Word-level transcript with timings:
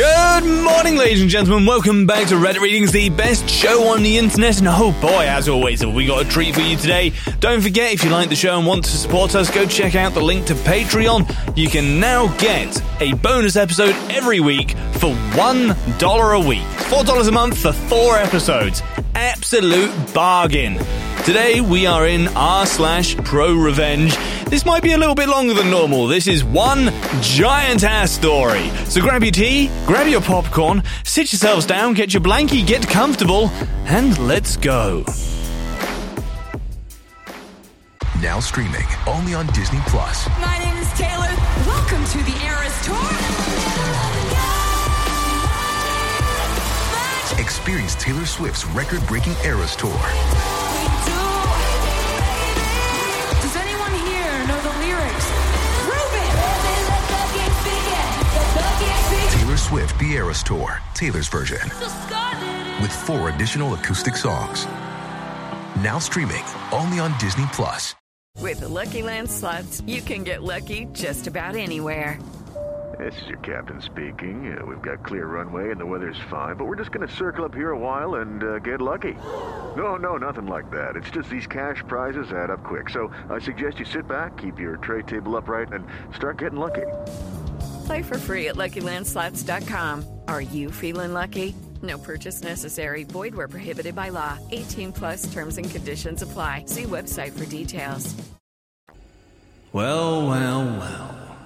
Good 0.00 0.64
morning, 0.64 0.96
ladies 0.96 1.20
and 1.20 1.28
gentlemen. 1.28 1.66
Welcome 1.66 2.06
back 2.06 2.26
to 2.28 2.36
Reddit 2.36 2.60
Readings, 2.60 2.90
the 2.90 3.10
best 3.10 3.50
show 3.50 3.88
on 3.88 4.02
the 4.02 4.16
internet. 4.16 4.58
And 4.58 4.66
oh 4.66 4.98
boy, 4.98 5.26
as 5.26 5.46
always, 5.46 5.84
we 5.84 6.06
got 6.06 6.24
a 6.24 6.28
treat 6.30 6.54
for 6.54 6.62
you 6.62 6.78
today. 6.78 7.12
Don't 7.40 7.60
forget, 7.60 7.92
if 7.92 8.02
you 8.02 8.08
like 8.08 8.30
the 8.30 8.34
show 8.34 8.56
and 8.56 8.66
want 8.66 8.84
to 8.84 8.92
support 8.92 9.34
us, 9.34 9.50
go 9.50 9.66
check 9.66 9.96
out 9.96 10.14
the 10.14 10.22
link 10.22 10.46
to 10.46 10.54
Patreon. 10.54 11.54
You 11.54 11.68
can 11.68 12.00
now 12.00 12.34
get 12.38 12.82
a 13.02 13.12
bonus 13.12 13.56
episode 13.56 13.94
every 14.10 14.40
week 14.40 14.70
for 14.70 15.12
$1 15.34 16.44
a 16.44 16.48
week. 16.48 16.58
$4 16.60 17.28
a 17.28 17.32
month 17.32 17.58
for 17.58 17.72
four 17.72 18.16
episodes. 18.16 18.82
Absolute 19.14 19.92
bargain. 20.14 20.78
Today 21.26 21.60
we 21.60 21.86
are 21.86 22.06
in 22.06 22.28
r 22.28 22.64
slash 22.64 23.16
pro 23.18 23.52
revenge. 23.54 24.16
This 24.50 24.66
might 24.66 24.82
be 24.82 24.94
a 24.94 24.98
little 24.98 25.14
bit 25.14 25.28
longer 25.28 25.54
than 25.54 25.70
normal. 25.70 26.08
This 26.08 26.26
is 26.26 26.42
one 26.42 26.92
giant 27.20 27.84
ass 27.84 28.10
story. 28.10 28.68
So 28.86 29.00
grab 29.00 29.22
your 29.22 29.30
tea, 29.30 29.70
grab 29.86 30.08
your 30.08 30.20
popcorn, 30.20 30.82
sit 31.04 31.32
yourselves 31.32 31.66
down, 31.66 31.94
get 31.94 32.12
your 32.12 32.20
blankie, 32.20 32.66
get 32.66 32.84
comfortable, 32.88 33.48
and 33.86 34.18
let's 34.18 34.56
go. 34.56 35.04
Now 38.20 38.40
streaming 38.40 38.86
only 39.06 39.34
on 39.34 39.46
Disney 39.52 39.78
Plus. 39.86 40.28
My 40.40 40.58
name 40.58 40.76
is 40.78 40.92
Taylor. 40.94 41.32
Welcome 41.64 42.04
to 42.06 42.18
the 42.18 42.34
Eras 42.44 42.74
Tour. 42.84 42.98
Experience 47.40 47.94
Taylor 47.94 48.26
Swift's 48.26 48.66
record-breaking 48.66 49.34
Eras 49.44 49.76
Tour. 49.76 50.69
The 60.10 60.16
Eras 60.16 60.42
Tour, 60.42 60.80
Taylor's 60.92 61.28
version, 61.28 61.62
with 62.82 62.90
four 62.90 63.28
additional 63.28 63.74
acoustic 63.74 64.16
songs. 64.16 64.66
Now 65.84 66.00
streaming 66.00 66.42
only 66.72 66.98
on 66.98 67.16
Disney 67.18 67.46
Plus. 67.52 67.94
With 68.40 68.58
the 68.58 68.66
Lucky 68.66 69.02
Land 69.02 69.30
slots, 69.30 69.82
you 69.86 70.02
can 70.02 70.24
get 70.24 70.42
lucky 70.42 70.88
just 70.92 71.28
about 71.28 71.54
anywhere. 71.54 72.18
This 72.98 73.14
is 73.22 73.28
your 73.28 73.38
captain 73.38 73.80
speaking. 73.80 74.52
Uh, 74.52 74.66
we've 74.66 74.82
got 74.82 75.04
clear 75.04 75.26
runway 75.26 75.70
and 75.70 75.80
the 75.80 75.86
weather's 75.86 76.18
fine, 76.28 76.56
but 76.56 76.66
we're 76.66 76.74
just 76.74 76.90
going 76.90 77.06
to 77.06 77.14
circle 77.14 77.44
up 77.44 77.54
here 77.54 77.70
a 77.70 77.78
while 77.78 78.16
and 78.16 78.42
uh, 78.42 78.58
get 78.58 78.80
lucky. 78.80 79.14
No, 79.76 79.94
no, 79.94 80.16
nothing 80.16 80.46
like 80.46 80.68
that. 80.72 80.96
It's 80.96 81.10
just 81.10 81.30
these 81.30 81.46
cash 81.46 81.84
prizes 81.86 82.32
add 82.32 82.50
up 82.50 82.64
quick. 82.64 82.90
So 82.90 83.12
I 83.30 83.38
suggest 83.38 83.78
you 83.78 83.84
sit 83.84 84.08
back, 84.08 84.38
keep 84.38 84.58
your 84.58 84.76
tray 84.78 85.02
table 85.02 85.36
upright, 85.36 85.72
and 85.72 85.86
start 86.16 86.38
getting 86.38 86.58
lucky. 86.58 86.86
Play 87.90 88.02
for 88.02 88.18
free 88.18 88.46
at 88.46 88.54
LuckyLandSlots.com. 88.54 90.04
Are 90.28 90.40
you 90.40 90.70
feeling 90.70 91.12
lucky? 91.12 91.56
No 91.82 91.98
purchase 91.98 92.40
necessary. 92.40 93.02
Void 93.02 93.34
where 93.34 93.48
prohibited 93.48 93.96
by 93.96 94.10
law. 94.10 94.38
18 94.52 94.92
plus 94.92 95.32
terms 95.32 95.58
and 95.58 95.68
conditions 95.68 96.22
apply. 96.22 96.66
See 96.66 96.84
website 96.84 97.36
for 97.36 97.46
details. 97.46 98.14
Well, 99.72 100.28
well, 100.28 100.64
well. 100.78 101.36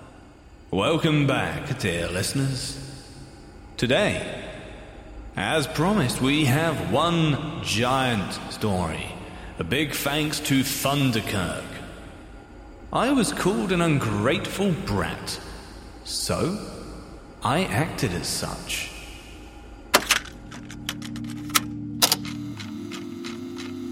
Welcome 0.70 1.26
back, 1.26 1.78
dear 1.78 2.08
listeners. 2.08 2.78
Today, 3.78 4.44
as 5.36 5.66
promised, 5.66 6.20
we 6.20 6.44
have 6.44 6.92
one 6.92 7.62
giant 7.62 8.38
story. 8.52 9.06
A 9.58 9.64
big 9.64 9.92
thanks 9.92 10.40
to 10.40 10.60
Thunderkirk. 10.60 11.64
I 12.92 13.12
was 13.12 13.32
called 13.32 13.72
an 13.72 13.80
ungrateful 13.80 14.72
brat, 14.84 15.40
so 16.04 16.58
I 17.42 17.64
acted 17.64 18.12
as 18.12 18.26
such. 18.26 18.90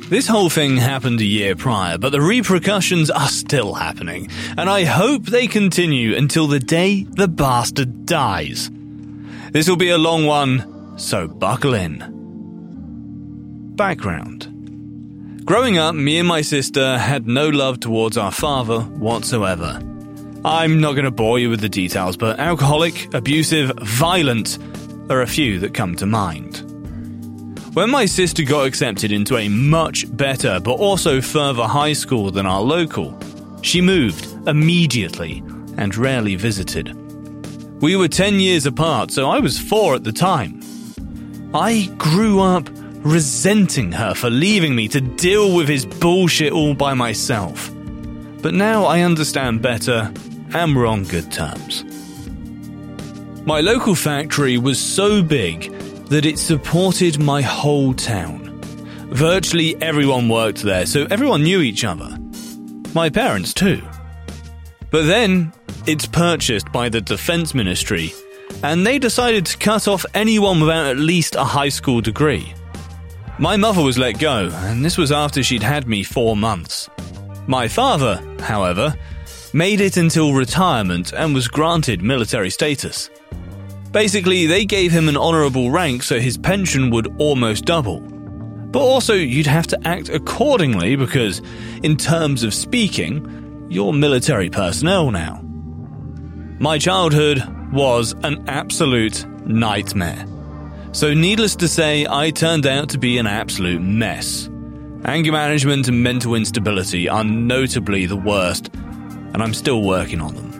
This 0.08 0.28
whole 0.28 0.50
thing 0.50 0.76
happened 0.76 1.20
a 1.20 1.24
year 1.24 1.56
prior, 1.56 1.96
but 1.96 2.10
the 2.10 2.20
repercussions 2.20 3.10
are 3.10 3.28
still 3.28 3.72
happening, 3.72 4.28
and 4.58 4.68
I 4.68 4.84
hope 4.84 5.24
they 5.24 5.46
continue 5.46 6.14
until 6.14 6.46
the 6.46 6.60
day 6.60 7.04
the 7.04 7.28
bastard 7.28 8.04
dies. 8.04 8.70
This 9.52 9.68
will 9.68 9.76
be 9.76 9.88
a 9.88 9.96
long 9.96 10.26
one, 10.26 10.98
so 10.98 11.28
buckle 11.28 11.72
in. 11.72 12.04
Background 13.74 14.52
Growing 15.44 15.76
up, 15.76 15.94
me 15.94 16.18
and 16.18 16.28
my 16.28 16.40
sister 16.40 16.98
had 16.98 17.26
no 17.26 17.48
love 17.48 17.80
towards 17.80 18.16
our 18.16 18.30
father 18.30 18.80
whatsoever. 18.80 19.80
I'm 20.44 20.80
not 20.80 20.92
going 20.92 21.04
to 21.04 21.12
bore 21.12 21.38
you 21.38 21.50
with 21.50 21.60
the 21.60 21.68
details, 21.68 22.16
but 22.16 22.40
alcoholic, 22.40 23.14
abusive, 23.14 23.70
violent 23.78 24.58
are 25.08 25.22
a 25.22 25.26
few 25.26 25.60
that 25.60 25.72
come 25.72 25.94
to 25.96 26.06
mind. 26.06 26.68
When 27.74 27.90
my 27.90 28.06
sister 28.06 28.42
got 28.42 28.66
accepted 28.66 29.12
into 29.12 29.36
a 29.36 29.48
much 29.48 30.04
better 30.16 30.58
but 30.58 30.72
also 30.72 31.20
further 31.20 31.62
high 31.62 31.92
school 31.92 32.32
than 32.32 32.44
our 32.44 32.60
local, 32.60 33.16
she 33.62 33.80
moved 33.80 34.26
immediately 34.48 35.44
and 35.78 35.96
rarely 35.96 36.34
visited. 36.34 36.92
We 37.80 37.94
were 37.94 38.08
10 38.08 38.40
years 38.40 38.66
apart, 38.66 39.12
so 39.12 39.30
I 39.30 39.38
was 39.38 39.60
4 39.60 39.94
at 39.94 40.04
the 40.04 40.12
time. 40.12 40.60
I 41.54 41.88
grew 41.98 42.40
up 42.40 42.68
resenting 43.04 43.92
her 43.92 44.12
for 44.12 44.28
leaving 44.28 44.74
me 44.74 44.88
to 44.88 45.00
deal 45.00 45.54
with 45.54 45.68
his 45.68 45.86
bullshit 45.86 46.52
all 46.52 46.74
by 46.74 46.94
myself. 46.94 47.70
But 48.42 48.54
now 48.54 48.84
I 48.84 49.02
understand 49.02 49.62
better 49.62 50.12
and 50.54 50.76
we're 50.76 50.86
on 50.86 51.04
good 51.04 51.30
terms. 51.32 51.84
My 53.44 53.60
local 53.60 53.94
factory 53.94 54.58
was 54.58 54.80
so 54.80 55.22
big 55.22 55.72
that 56.06 56.26
it 56.26 56.38
supported 56.38 57.18
my 57.18 57.42
whole 57.42 57.94
town. 57.94 58.60
Virtually 59.08 59.80
everyone 59.82 60.28
worked 60.28 60.62
there, 60.62 60.86
so 60.86 61.06
everyone 61.10 61.42
knew 61.42 61.60
each 61.60 61.84
other. 61.84 62.18
My 62.94 63.10
parents, 63.10 63.52
too. 63.52 63.82
But 64.90 65.06
then, 65.06 65.52
it's 65.86 66.06
purchased 66.06 66.70
by 66.70 66.88
the 66.88 67.00
Defense 67.00 67.54
Ministry, 67.54 68.12
and 68.62 68.86
they 68.86 68.98
decided 68.98 69.46
to 69.46 69.58
cut 69.58 69.88
off 69.88 70.06
anyone 70.14 70.60
without 70.60 70.86
at 70.86 70.98
least 70.98 71.34
a 71.34 71.44
high 71.44 71.70
school 71.70 72.00
degree. 72.00 72.54
My 73.38 73.56
mother 73.56 73.82
was 73.82 73.98
let 73.98 74.18
go, 74.18 74.50
and 74.52 74.84
this 74.84 74.98
was 74.98 75.10
after 75.10 75.42
she'd 75.42 75.62
had 75.62 75.88
me 75.88 76.02
four 76.02 76.36
months. 76.36 76.88
My 77.46 77.66
father, 77.66 78.22
however, 78.40 78.94
made 79.52 79.80
it 79.80 79.96
until 79.96 80.32
retirement 80.32 81.12
and 81.12 81.34
was 81.34 81.48
granted 81.48 82.02
military 82.02 82.50
status. 82.50 83.10
Basically, 83.92 84.46
they 84.46 84.64
gave 84.64 84.90
him 84.90 85.08
an 85.08 85.16
honourable 85.16 85.70
rank 85.70 86.02
so 86.02 86.18
his 86.18 86.38
pension 86.38 86.90
would 86.90 87.14
almost 87.20 87.66
double. 87.66 88.00
But 88.00 88.80
also, 88.80 89.12
you'd 89.12 89.46
have 89.46 89.66
to 89.66 89.86
act 89.86 90.08
accordingly 90.08 90.96
because, 90.96 91.42
in 91.82 91.98
terms 91.98 92.42
of 92.42 92.54
speaking, 92.54 93.66
you're 93.68 93.92
military 93.92 94.48
personnel 94.48 95.10
now. 95.10 95.42
My 96.58 96.78
childhood 96.78 97.42
was 97.70 98.14
an 98.22 98.48
absolute 98.48 99.26
nightmare. 99.46 100.26
So, 100.92 101.12
needless 101.12 101.54
to 101.56 101.68
say, 101.68 102.06
I 102.08 102.30
turned 102.30 102.66
out 102.66 102.88
to 102.90 102.98
be 102.98 103.18
an 103.18 103.26
absolute 103.26 103.82
mess. 103.82 104.48
Anger 105.04 105.32
management 105.32 105.88
and 105.88 106.02
mental 106.02 106.34
instability 106.34 107.08
are 107.08 107.24
notably 107.24 108.06
the 108.06 108.16
worst, 108.16 108.70
and 109.32 109.42
I'm 109.42 109.54
still 109.54 109.82
working 109.82 110.20
on 110.20 110.34
them. 110.34 110.52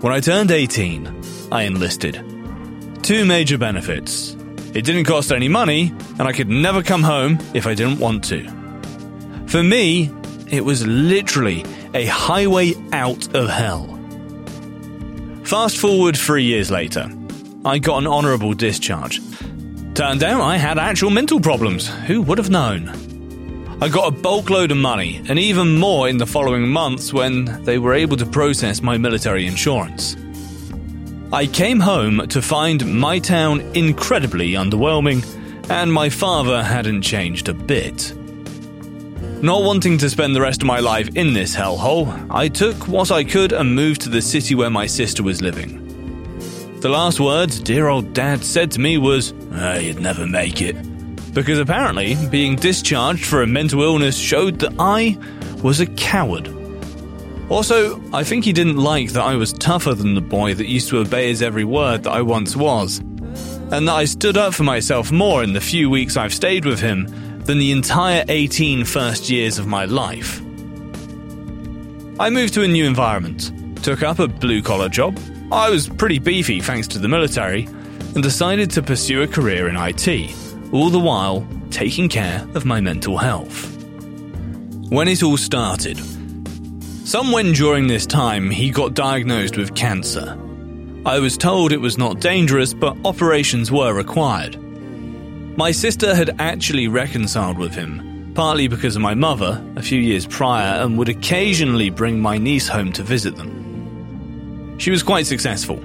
When 0.00 0.12
I 0.12 0.20
turned 0.20 0.50
18, 0.50 1.48
I 1.52 1.62
enlisted. 1.62 2.24
Two 3.02 3.24
major 3.24 3.58
benefits. 3.58 4.36
It 4.72 4.84
didn't 4.84 5.04
cost 5.04 5.32
any 5.32 5.48
money, 5.48 5.92
and 6.18 6.22
I 6.22 6.32
could 6.32 6.48
never 6.48 6.82
come 6.82 7.02
home 7.02 7.38
if 7.54 7.66
I 7.66 7.74
didn't 7.74 7.98
want 7.98 8.24
to. 8.24 8.48
For 9.46 9.62
me, 9.62 10.10
it 10.48 10.64
was 10.64 10.86
literally 10.86 11.64
a 11.92 12.06
highway 12.06 12.74
out 12.92 13.34
of 13.34 13.48
hell. 13.48 13.98
Fast 15.44 15.78
forward 15.78 16.16
three 16.16 16.44
years 16.44 16.70
later, 16.70 17.10
I 17.64 17.78
got 17.78 17.98
an 17.98 18.06
honourable 18.06 18.54
discharge. 18.54 19.20
Turned 19.94 20.22
out 20.22 20.40
I 20.40 20.56
had 20.56 20.78
actual 20.78 21.10
mental 21.10 21.40
problems. 21.40 21.88
Who 22.06 22.22
would 22.22 22.38
have 22.38 22.50
known? 22.50 23.09
I 23.82 23.88
got 23.88 24.08
a 24.08 24.10
bulk 24.10 24.50
load 24.50 24.72
of 24.72 24.76
money, 24.76 25.22
and 25.26 25.38
even 25.38 25.78
more 25.78 26.06
in 26.06 26.18
the 26.18 26.26
following 26.26 26.68
months 26.68 27.14
when 27.14 27.64
they 27.64 27.78
were 27.78 27.94
able 27.94 28.18
to 28.18 28.26
process 28.26 28.82
my 28.82 28.98
military 28.98 29.46
insurance. 29.46 30.18
I 31.32 31.46
came 31.46 31.80
home 31.80 32.28
to 32.28 32.42
find 32.42 33.00
my 33.00 33.18
town 33.18 33.62
incredibly 33.74 34.50
underwhelming, 34.50 35.24
and 35.70 35.90
my 35.90 36.10
father 36.10 36.62
hadn't 36.62 37.00
changed 37.00 37.48
a 37.48 37.54
bit. 37.54 38.12
Not 39.42 39.62
wanting 39.62 39.96
to 39.96 40.10
spend 40.10 40.36
the 40.36 40.42
rest 40.42 40.60
of 40.60 40.66
my 40.66 40.80
life 40.80 41.08
in 41.16 41.32
this 41.32 41.56
hellhole, 41.56 42.26
I 42.28 42.48
took 42.48 42.86
what 42.86 43.10
I 43.10 43.24
could 43.24 43.54
and 43.54 43.74
moved 43.74 44.02
to 44.02 44.10
the 44.10 44.20
city 44.20 44.54
where 44.54 44.68
my 44.68 44.86
sister 44.86 45.22
was 45.22 45.40
living. 45.40 45.78
The 46.80 46.90
last 46.90 47.18
words 47.18 47.58
dear 47.58 47.88
old 47.88 48.12
dad 48.12 48.44
said 48.44 48.72
to 48.72 48.80
me 48.80 48.98
was, 48.98 49.32
oh, 49.52 49.78
You'd 49.78 50.00
never 50.00 50.26
make 50.26 50.60
it. 50.60 50.89
Because 51.32 51.58
apparently, 51.58 52.16
being 52.28 52.56
discharged 52.56 53.24
for 53.24 53.42
a 53.42 53.46
mental 53.46 53.82
illness 53.82 54.16
showed 54.18 54.58
that 54.60 54.74
I 54.78 55.16
was 55.62 55.80
a 55.80 55.86
coward. 55.86 56.48
Also, 57.48 58.00
I 58.12 58.22
think 58.24 58.44
he 58.44 58.52
didn't 58.52 58.76
like 58.76 59.10
that 59.10 59.22
I 59.22 59.34
was 59.34 59.52
tougher 59.52 59.94
than 59.94 60.14
the 60.14 60.20
boy 60.20 60.54
that 60.54 60.68
used 60.68 60.88
to 60.90 60.98
obey 60.98 61.28
his 61.28 61.42
every 61.42 61.64
word 61.64 62.04
that 62.04 62.12
I 62.12 62.22
once 62.22 62.56
was, 62.56 62.98
and 62.98 63.88
that 63.88 63.94
I 63.94 64.04
stood 64.04 64.36
up 64.36 64.54
for 64.54 64.62
myself 64.62 65.10
more 65.10 65.42
in 65.42 65.52
the 65.52 65.60
few 65.60 65.90
weeks 65.90 66.16
I've 66.16 66.32
stayed 66.34 66.64
with 66.64 66.80
him 66.80 67.06
than 67.44 67.58
the 67.58 67.72
entire 67.72 68.24
18 68.28 68.84
first 68.84 69.30
years 69.30 69.58
of 69.58 69.66
my 69.66 69.84
life. 69.84 70.40
I 72.20 72.30
moved 72.30 72.54
to 72.54 72.62
a 72.62 72.68
new 72.68 72.84
environment, 72.84 73.50
took 73.82 74.02
up 74.02 74.18
a 74.18 74.28
blue 74.28 74.62
collar 74.62 74.88
job. 74.88 75.18
I 75.50 75.70
was 75.70 75.88
pretty 75.88 76.18
beefy 76.18 76.60
thanks 76.60 76.86
to 76.88 76.98
the 76.98 77.08
military, 77.08 77.64
and 78.14 78.22
decided 78.22 78.70
to 78.72 78.82
pursue 78.82 79.22
a 79.22 79.26
career 79.26 79.68
in 79.68 79.76
IT, 79.76 80.32
all 80.72 80.90
the 80.90 80.98
while 80.98 81.46
taking 81.70 82.08
care 82.08 82.46
of 82.54 82.64
my 82.64 82.80
mental 82.80 83.16
health. 83.16 83.76
When 84.90 85.08
it 85.08 85.22
all 85.22 85.36
started, 85.36 85.98
Somewhen 87.10 87.54
during 87.54 87.88
this 87.88 88.06
time, 88.06 88.50
he 88.50 88.70
got 88.70 88.94
diagnosed 88.94 89.56
with 89.56 89.74
cancer. 89.74 90.38
I 91.04 91.18
was 91.18 91.36
told 91.36 91.72
it 91.72 91.80
was 91.80 91.98
not 91.98 92.20
dangerous, 92.20 92.72
but 92.72 92.96
operations 93.04 93.72
were 93.72 93.92
required. 93.92 94.56
My 95.56 95.72
sister 95.72 96.14
had 96.14 96.36
actually 96.38 96.86
reconciled 96.86 97.58
with 97.58 97.74
him, 97.74 98.32
partly 98.36 98.68
because 98.68 98.94
of 98.94 99.02
my 99.02 99.14
mother, 99.14 99.60
a 99.74 99.82
few 99.82 99.98
years 99.98 100.24
prior, 100.24 100.80
and 100.80 100.96
would 100.98 101.08
occasionally 101.08 101.90
bring 101.90 102.20
my 102.20 102.38
niece 102.38 102.68
home 102.68 102.92
to 102.92 103.02
visit 103.02 103.34
them. 103.34 104.78
She 104.78 104.92
was 104.92 105.02
quite 105.02 105.26
successful, 105.26 105.82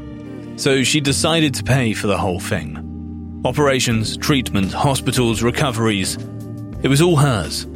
so 0.57 0.83
she 0.83 1.01
decided 1.01 1.55
to 1.55 1.63
pay 1.63 1.93
for 1.93 2.05
the 2.05 2.19
whole 2.19 2.39
thing. 2.39 2.84
Operations, 3.45 4.17
treatment, 4.17 4.73
hospitals, 4.73 5.43
recoveries. 5.43 6.15
It 6.81 6.87
was 6.87 6.99
all 6.99 7.15
hers. 7.15 7.67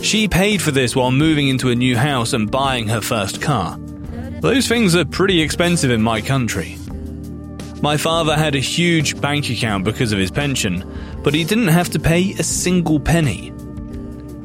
She 0.00 0.26
paid 0.26 0.62
for 0.62 0.70
this 0.70 0.96
while 0.96 1.12
moving 1.12 1.48
into 1.48 1.68
a 1.68 1.74
new 1.74 1.98
house 1.98 2.32
and 2.32 2.50
buying 2.50 2.88
her 2.88 3.02
first 3.02 3.42
car. 3.42 3.76
Those 4.40 4.66
things 4.68 4.96
are 4.96 5.04
pretty 5.04 5.42
expensive 5.42 5.90
in 5.90 6.00
my 6.00 6.22
country. 6.22 6.78
My 7.82 7.98
father 7.98 8.34
had 8.34 8.54
a 8.54 8.58
huge 8.58 9.20
bank 9.20 9.50
account 9.50 9.84
because 9.84 10.12
of 10.12 10.18
his 10.18 10.30
pension, 10.30 10.82
but 11.22 11.34
he 11.34 11.44
didn't 11.44 11.68
have 11.68 11.90
to 11.90 12.00
pay 12.00 12.32
a 12.32 12.42
single 12.42 12.98
penny. 12.98 13.52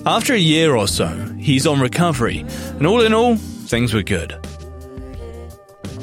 After 0.06 0.34
a 0.34 0.38
year 0.38 0.76
or 0.76 0.90
so, 0.90 1.08
he's 1.40 1.66
on 1.66 1.80
recovery, 1.80 2.40
and 2.76 2.86
all 2.86 3.04
in 3.04 3.14
all, 3.14 3.38
things 3.38 3.94
were 3.94 4.04
good. 4.04 4.38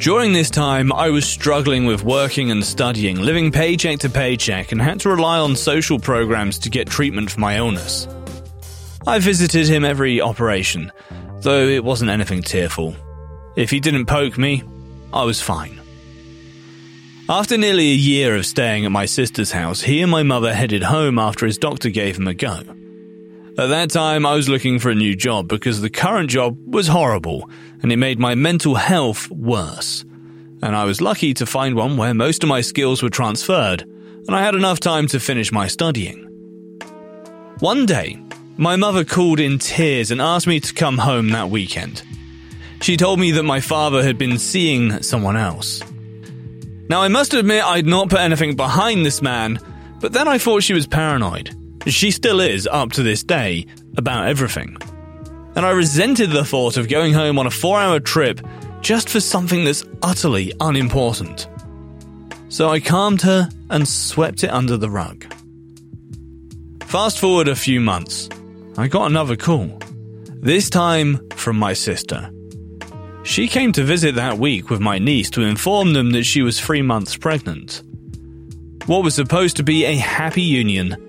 During 0.05 0.35
this 0.35 0.51
time, 0.51 0.93
I 0.93 1.09
was 1.09 1.27
struggling 1.27 1.87
with 1.87 2.05
working 2.05 2.51
and 2.51 2.63
studying, 2.63 3.23
living 3.23 3.51
paycheck 3.51 4.01
to 4.01 4.11
paycheck, 4.11 4.71
and 4.71 4.79
had 4.79 5.01
to 5.01 5.09
rely 5.09 5.39
on 5.39 5.57
social 5.57 5.99
programs 5.99 6.59
to 6.59 6.69
get 6.69 6.91
treatment 6.91 7.31
for 7.31 7.41
my 7.41 7.57
illness. 7.57 8.07
I 9.07 9.19
visited 9.19 9.67
him 9.67 9.83
every 9.83 10.21
operation, 10.21 10.93
though 11.41 11.67
it 11.67 11.83
wasn't 11.83 12.11
anything 12.11 12.43
tearful. 12.43 12.95
If 13.57 13.71
he 13.71 13.81
didn't 13.81 14.05
poke 14.05 14.37
me, 14.37 14.63
I 15.11 15.25
was 15.25 15.41
fine. 15.41 15.81
After 17.27 17.57
nearly 17.57 17.93
a 17.93 17.95
year 17.95 18.37
of 18.37 18.45
staying 18.45 18.85
at 18.85 18.93
my 18.93 19.07
sister's 19.07 19.53
house, 19.53 19.81
he 19.81 20.03
and 20.03 20.11
my 20.11 20.23
mother 20.23 20.53
headed 20.53 20.83
home 20.83 21.19
after 21.19 21.47
his 21.47 21.57
doctor 21.57 21.89
gave 21.89 22.19
him 22.19 22.29
a 22.29 22.35
go. 22.35 22.61
At 23.57 23.69
that 23.69 23.91
time, 23.91 24.27
I 24.27 24.35
was 24.35 24.49
looking 24.49 24.81
for 24.81 24.91
a 24.91 24.97
new 24.97 25.15
job 25.15 25.47
because 25.47 25.81
the 25.81 25.89
current 25.89 26.29
job 26.29 26.59
was 26.67 26.89
horrible 26.89 27.49
and 27.83 27.93
it 27.93 27.99
made 27.99 28.19
my 28.19 28.35
mental 28.35 28.75
health 28.75 29.31
worse. 29.31 30.05
And 30.61 30.75
I 30.75 30.85
was 30.85 31.01
lucky 31.01 31.35
to 31.35 31.47
find 31.47 31.77
one 31.77 31.97
where 31.97 32.15
most 32.15 32.43
of 32.43 32.49
my 32.49 32.63
skills 32.63 33.01
were 33.01 33.11
transferred 33.11 33.83
and 33.83 34.31
I 34.35 34.43
had 34.43 34.57
enough 34.57 34.81
time 34.81 35.07
to 35.09 35.21
finish 35.21 35.53
my 35.53 35.69
studying. 35.69 36.25
One 37.61 37.87
day, 37.87 38.21
my 38.57 38.75
mother 38.75 39.05
called 39.05 39.39
in 39.39 39.61
tears 39.61 40.11
and 40.11 40.21
asked 40.21 40.49
me 40.49 40.59
to 40.59 40.75
come 40.75 40.99
home 40.99 41.29
that 41.31 41.51
weekend. 41.51 42.03
She 42.81 42.97
told 42.97 43.21
me 43.21 43.31
that 43.33 43.45
my 43.45 43.61
father 43.61 44.03
had 44.03 44.19
been 44.19 44.39
seeing 44.39 45.01
someone 45.05 45.37
else. 45.37 45.81
Now, 46.89 47.03
I 47.03 47.09
must 47.09 47.35
admit 47.35 47.63
I'd 47.63 47.87
not 47.87 48.11
put 48.11 48.19
anything 48.19 48.57
behind 48.57 49.07
this 49.07 49.23
man, 49.23 49.61
but 50.01 50.13
then 50.13 50.27
I 50.27 50.39
thought 50.39 50.65
she 50.65 50.75
was 50.75 50.89
paranoid. 50.89 51.55
She 51.87 52.11
still 52.11 52.41
is, 52.41 52.67
up 52.67 52.93
to 52.93 53.03
this 53.03 53.23
day, 53.23 53.67
about 53.97 54.27
everything. 54.27 54.77
And 55.55 55.65
I 55.65 55.71
resented 55.71 56.31
the 56.31 56.45
thought 56.45 56.77
of 56.77 56.89
going 56.89 57.13
home 57.13 57.39
on 57.39 57.47
a 57.47 57.51
four 57.51 57.79
hour 57.79 58.01
trip 58.01 58.41
just 58.81 59.09
for 59.09 59.21
something 59.21 59.65
that's 59.65 59.85
utterly 60.03 60.53
unimportant. 60.61 61.47
So 62.49 62.71
I 62.71 62.81
calmed 62.81 63.23
her 63.23 63.49
and 63.71 63.87
swept 63.87 64.45
it 64.45 64.51
under 64.51 64.77
the 64.77 64.91
rug. 64.91 65.25
Fast 66.85 67.19
forward 67.19 67.49
a 67.49 67.57
few 67.57 67.81
months. 67.81 68.29
I 68.77 68.89
got 68.89 69.11
another 69.11 69.37
call. 69.37 69.79
This 70.29 70.71
time 70.71 71.29
from 71.31 71.57
my 71.57 71.73
sister. 71.73 72.31
She 73.25 73.49
came 73.49 73.73
to 73.73 73.83
visit 73.83 74.15
that 74.17 74.39
week 74.39 74.71
with 74.71 74.81
my 74.81 74.99
niece 74.99 75.31
to 75.31 75.43
inform 75.43 75.93
them 75.93 76.11
that 76.11 76.25
she 76.25 76.43
was 76.43 76.61
three 76.61 76.83
months 76.83 77.17
pregnant. 77.17 77.83
What 78.87 79.03
was 79.03 79.15
supposed 79.15 79.57
to 79.57 79.63
be 79.63 79.87
a 79.87 79.97
happy 79.97 80.43
union 80.43 81.04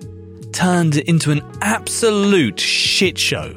turned 0.56 0.96
into 0.96 1.30
an 1.30 1.42
absolute 1.60 2.58
shit 2.58 3.18
show. 3.18 3.54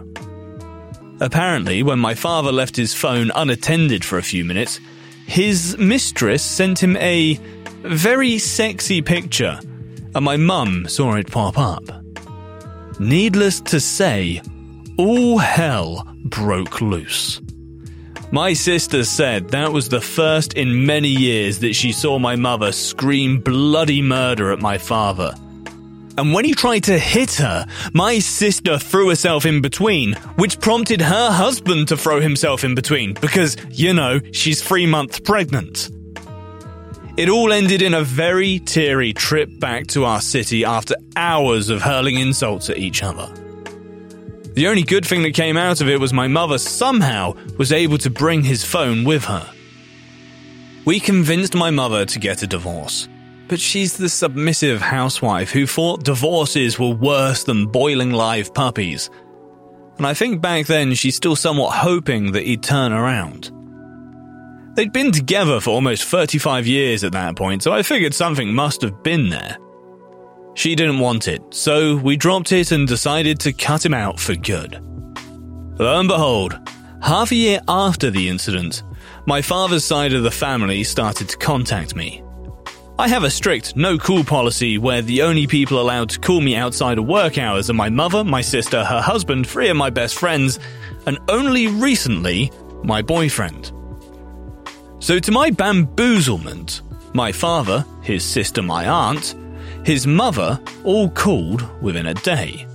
Apparently, 1.22 1.82
when 1.82 1.98
my 1.98 2.14
father 2.14 2.52
left 2.52 2.76
his 2.76 2.94
phone 2.94 3.32
unattended 3.36 4.04
for 4.04 4.18
a 4.18 4.24
few 4.24 4.44
minutes, 4.44 4.82
his 5.26 5.78
mistress 5.78 6.44
sent 6.44 6.84
him 6.84 6.98
a 6.98 7.36
very 7.84 8.38
sexy 8.38 9.02
picture, 9.02 9.62
and 10.14 10.26
my 10.26 10.36
mum 10.36 10.90
saw 10.90 11.16
it 11.16 11.32
pop 11.32 11.58
up. 11.58 11.84
Needless 13.00 13.62
to 13.62 13.80
say, 13.80 14.42
all 14.98 15.38
hell 15.38 16.06
broke 16.26 16.82
loose. 16.82 17.40
My 18.32 18.52
sister 18.52 19.06
said 19.06 19.50
that 19.50 19.72
was 19.72 19.88
the 19.88 20.02
first 20.02 20.56
in 20.56 20.86
many 20.86 21.08
years 21.08 21.60
that 21.60 21.76
she 21.76 21.94
saw 21.94 22.20
my 22.20 22.36
mother 22.36 22.74
scream 22.74 23.40
bloody 23.40 24.02
murder 24.02 24.52
at 24.52 24.60
my 24.60 24.78
father. 24.78 25.34
And 26.20 26.34
when 26.34 26.44
he 26.44 26.54
tried 26.54 26.84
to 26.84 27.00
hit 27.00 27.36
her, 27.36 27.66
my 27.94 28.20
sister 28.20 28.78
threw 28.78 29.08
herself 29.08 29.46
in 29.46 29.62
between, 29.62 30.16
which 30.36 30.60
prompted 30.60 31.00
her 31.00 31.32
husband 31.32 31.88
to 31.88 31.96
throw 31.96 32.20
himself 32.20 32.66
in 32.66 32.76
between 32.76 33.14
because, 33.14 33.56
you 33.70 33.94
know, 33.94 34.20
she's 34.34 34.62
three 34.62 34.86
months 34.86 35.22
pregnant. 35.22 35.90
It 37.16 37.30
all 37.30 37.54
ended 37.54 37.82
in 37.82 37.94
a 37.94 38.04
very 38.04 38.60
teary 38.60 39.14
trip 39.14 39.62
back 39.62 39.88
to 39.88 40.04
our 40.04 40.20
city 40.20 40.66
after 40.66 40.96
hours 41.16 41.70
of 41.70 41.82
hurling 41.82 42.20
insults 42.20 42.70
at 42.70 42.78
each 42.78 43.02
other. 43.02 43.32
The 44.56 44.68
only 44.68 44.84
good 44.84 45.06
thing 45.06 45.24
that 45.24 45.36
came 45.36 45.56
out 45.56 45.80
of 45.80 45.88
it 45.88 46.02
was 46.02 46.12
my 46.12 46.28
mother 46.28 46.58
somehow 46.58 47.38
was 47.58 47.72
able 47.72 47.98
to 48.00 48.10
bring 48.10 48.44
his 48.44 48.66
phone 48.66 49.06
with 49.06 49.24
her. 49.24 49.50
We 50.84 51.00
convinced 51.00 51.56
my 51.56 51.70
mother 51.70 52.06
to 52.06 52.20
get 52.20 52.44
a 52.44 52.48
divorce, 52.48 53.08
but 53.50 53.60
she's 53.60 53.98
the 53.98 54.08
submissive 54.08 54.80
housewife 54.80 55.50
who 55.50 55.66
thought 55.66 56.06
divorces 56.06 56.78
were 56.78 56.94
worse 56.94 57.44
than 57.44 57.66
boiling 57.66 58.12
live 58.12 58.54
puppies. 58.54 59.10
And 59.98 60.06
I 60.06 60.14
think 60.14 60.40
back 60.40 60.68
then 60.68 60.94
she's 60.94 61.16
still 61.16 61.36
somewhat 61.36 61.76
hoping 61.76 62.32
that 62.32 62.46
he'd 62.46 62.64
turn 62.64 62.94
around. 62.94 63.52
They'd 64.76 64.94
been 64.94 65.12
together 65.12 65.60
for 65.60 65.72
almost 65.72 66.06
35 66.06 66.68
years 66.68 67.04
at 67.04 67.12
that 67.12 67.36
point, 67.36 67.64
so 67.64 67.74
I 67.74 67.82
figured 67.82 68.14
something 68.14 68.54
must 68.54 68.82
have 68.84 69.04
been 69.04 69.30
there. 69.30 69.58
She 70.54 70.76
didn't 70.76 71.00
want 71.00 71.28
it, 71.28 71.42
so 71.50 71.98
we 71.98 72.18
dropped 72.18 72.52
it 72.52 72.72
and 72.72 72.88
decided 72.88 73.40
to 73.42 73.52
cut 73.52 73.84
him 73.84 73.94
out 73.94 74.20
for 74.20 74.36
good. 74.36 74.80
Lo 75.80 76.00
and 76.00 76.08
behold, 76.08 76.58
half 77.02 77.32
a 77.32 77.36
year 77.36 77.62
after 77.68 78.12
the 78.12 78.30
incident, 78.30 78.84
my 79.26 79.42
father's 79.42 79.84
side 79.84 80.14
of 80.14 80.24
the 80.24 80.32
family 80.32 80.84
started 80.84 81.28
to 81.30 81.38
contact 81.38 81.96
me. 81.96 82.24
I 83.00 83.08
have 83.08 83.24
a 83.24 83.32
strict 83.32 83.78
no 83.78 83.98
call 83.98 84.26
policy 84.26 84.78
where 84.78 85.02
the 85.02 85.22
only 85.22 85.48
people 85.48 85.80
allowed 85.80 86.10
to 86.10 86.20
call 86.20 86.42
me 86.42 86.58
outside 86.58 86.98
of 86.98 87.06
work 87.06 87.38
hours 87.38 87.70
are 87.70 87.74
my 87.74 87.90
mother, 87.90 88.26
my 88.26 88.42
sister, 88.42 88.84
her 88.84 89.00
husband, 89.00 89.48
three 89.48 89.70
of 89.70 89.78
my 89.78 89.90
best 89.90 90.16
friends, 90.16 90.60
and 91.06 91.18
only 91.30 91.68
recently, 91.68 92.52
my 92.84 93.02
boyfriend. 93.02 93.72
So, 95.00 95.18
to 95.18 95.32
my 95.32 95.50
bamboozlement, 95.50 96.82
my 97.14 97.32
father, 97.32 97.86
his 98.02 98.26
sister, 98.26 98.62
my 98.62 98.86
aunt, 98.90 99.34
his 99.86 100.06
mother 100.06 100.60
all 100.84 101.10
called 101.10 101.66
within 101.82 102.08
a 102.08 102.16
day. 102.16 102.68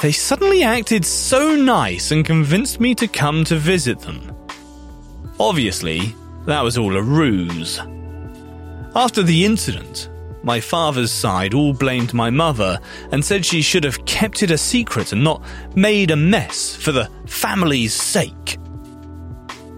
They 0.00 0.12
suddenly 0.12 0.62
acted 0.62 1.06
so 1.06 1.56
nice 1.56 2.10
and 2.10 2.22
convinced 2.22 2.80
me 2.80 2.94
to 2.96 3.08
come 3.08 3.44
to 3.44 3.56
visit 3.56 3.98
them. 4.00 4.36
Obviously, 5.40 6.14
that 6.44 6.60
was 6.60 6.76
all 6.76 6.94
a 6.94 7.02
ruse. 7.02 7.80
After 8.94 9.22
the 9.22 9.44
incident, 9.44 10.10
my 10.42 10.60
father's 10.60 11.10
side 11.10 11.54
all 11.54 11.72
blamed 11.72 12.12
my 12.12 12.28
mother 12.30 12.78
and 13.10 13.24
said 13.24 13.46
she 13.46 13.62
should 13.62 13.84
have 13.84 14.04
kept 14.04 14.42
it 14.42 14.50
a 14.50 14.58
secret 14.58 15.12
and 15.12 15.24
not 15.24 15.42
made 15.74 16.10
a 16.10 16.16
mess 16.16 16.76
for 16.76 16.92
the 16.92 17.08
family's 17.26 17.94
sake. 17.94 18.58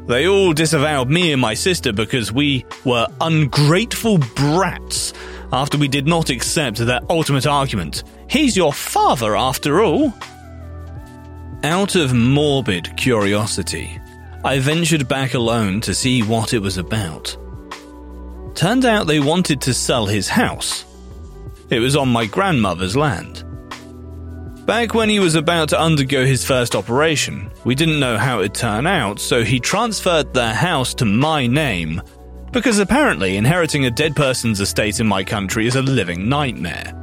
They 0.06 0.26
all 0.26 0.52
disavowed 0.52 1.11
me 1.11 1.33
and 1.33 1.40
my 1.40 1.54
sister 1.54 1.92
because 1.92 2.33
we 2.33 2.66
were 2.85 3.06
ungrateful 3.21 4.18
brats 4.18 5.12
after 5.52 5.78
we 5.78 5.88
did 5.88 6.06
not 6.06 6.28
accept 6.28 6.78
their 6.78 7.00
ultimate 7.09 7.47
argument. 7.47 8.02
He's 8.28 8.56
your 8.56 8.73
father, 8.73 9.37
after 9.37 9.80
all. 9.83 10.12
Out 11.62 11.94
of 11.94 12.12
morbid 12.12 12.97
curiosity, 12.97 13.99
I 14.44 14.59
ventured 14.59 15.09
back 15.09 15.35
alone 15.35 15.80
to 15.83 15.94
see 15.94 16.23
what 16.23 16.52
it 16.52 16.59
was 16.59 16.76
about. 16.76 17.37
Turned 18.55 18.85
out 18.85 19.07
they 19.07 19.21
wanted 19.21 19.61
to 19.63 19.75
sell 19.75 20.07
his 20.07 20.29
house. 20.29 20.85
It 21.71 21.81
was 21.81 21.97
on 21.97 22.09
my 22.09 22.27
grandmother's 22.27 22.97
land. 22.97 23.45
Back 24.65 24.95
when 24.95 25.09
he 25.09 25.19
was 25.19 25.35
about 25.35 25.71
to 25.71 25.81
undergo 25.81 26.25
his 26.25 26.45
first 26.45 26.75
operation, 26.75 27.51
we 27.65 27.75
didn't 27.75 28.01
know 28.01 28.17
how 28.17 28.39
it'd 28.39 28.55
turn 28.55 28.87
out, 28.87 29.19
so 29.19 29.45
he 29.45 29.61
transferred 29.61 30.33
the 30.33 30.55
house 30.55 30.95
to 30.95 31.05
my 31.05 31.47
name, 31.47 32.01
because 32.53 32.79
apparently 32.79 33.37
inheriting 33.37 33.85
a 33.85 33.91
dead 33.91 34.15
person's 34.15 34.61
estate 34.61 35.01
in 35.01 35.07
my 35.07 35.25
country 35.25 35.67
is 35.67 35.77
a 35.77 35.83
living 35.83 36.29
nightmare. 36.29 36.95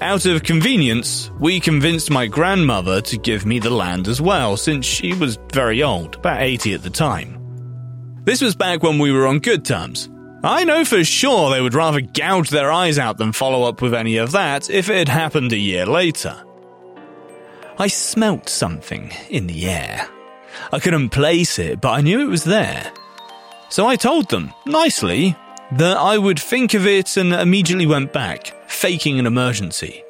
Out 0.00 0.26
of 0.26 0.42
convenience, 0.42 1.30
we 1.40 1.58
convinced 1.58 2.10
my 2.10 2.26
grandmother 2.26 3.00
to 3.00 3.16
give 3.16 3.46
me 3.46 3.58
the 3.58 3.70
land 3.70 4.06
as 4.06 4.20
well, 4.20 4.56
since 4.56 4.84
she 4.84 5.14
was 5.14 5.38
very 5.52 5.82
old, 5.82 6.16
about 6.16 6.42
80 6.42 6.74
at 6.74 6.82
the 6.82 6.90
time. 6.90 7.40
This 8.24 8.42
was 8.42 8.54
back 8.54 8.82
when 8.82 8.98
we 8.98 9.10
were 9.10 9.26
on 9.26 9.38
good 9.38 9.64
terms. 9.64 10.08
I 10.44 10.64
know 10.64 10.84
for 10.84 11.02
sure 11.04 11.48
they 11.48 11.62
would 11.62 11.72
rather 11.72 12.02
gouge 12.02 12.50
their 12.50 12.70
eyes 12.70 12.98
out 12.98 13.16
than 13.16 13.32
follow 13.32 13.66
up 13.66 13.80
with 13.80 13.94
any 13.94 14.18
of 14.18 14.32
that 14.32 14.68
if 14.68 14.90
it 14.90 14.98
had 14.98 15.08
happened 15.08 15.54
a 15.54 15.56
year 15.56 15.86
later. 15.86 16.44
I 17.78 17.86
smelt 17.86 18.50
something 18.50 19.10
in 19.30 19.46
the 19.46 19.66
air. 19.70 20.06
I 20.70 20.80
couldn't 20.80 21.08
place 21.08 21.58
it, 21.58 21.80
but 21.80 21.92
I 21.92 22.02
knew 22.02 22.20
it 22.20 22.28
was 22.28 22.44
there. 22.44 22.92
So 23.70 23.86
I 23.86 23.96
told 23.96 24.28
them, 24.28 24.52
nicely, 24.66 25.34
that 25.72 25.96
I 25.96 26.18
would 26.18 26.38
think 26.38 26.74
of 26.74 26.86
it 26.86 27.16
and 27.16 27.32
immediately 27.32 27.86
went 27.86 28.12
back, 28.12 28.52
faking 28.70 29.18
an 29.18 29.24
emergency. 29.24 30.04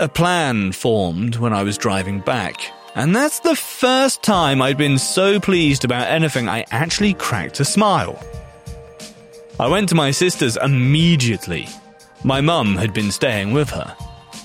A 0.00 0.08
plan 0.08 0.72
formed 0.72 1.36
when 1.36 1.52
I 1.52 1.62
was 1.62 1.78
driving 1.78 2.18
back, 2.18 2.56
and 2.96 3.14
that's 3.14 3.38
the 3.38 3.54
first 3.54 4.24
time 4.24 4.60
I'd 4.60 4.76
been 4.76 4.98
so 4.98 5.38
pleased 5.38 5.84
about 5.84 6.08
anything 6.08 6.48
I 6.48 6.66
actually 6.72 7.14
cracked 7.14 7.60
a 7.60 7.64
smile. 7.64 8.20
I 9.60 9.68
went 9.68 9.88
to 9.90 9.94
my 9.94 10.10
sister's 10.10 10.56
immediately. 10.56 11.68
My 12.24 12.40
mum 12.40 12.74
had 12.74 12.92
been 12.92 13.12
staying 13.12 13.52
with 13.52 13.70
her, 13.70 13.96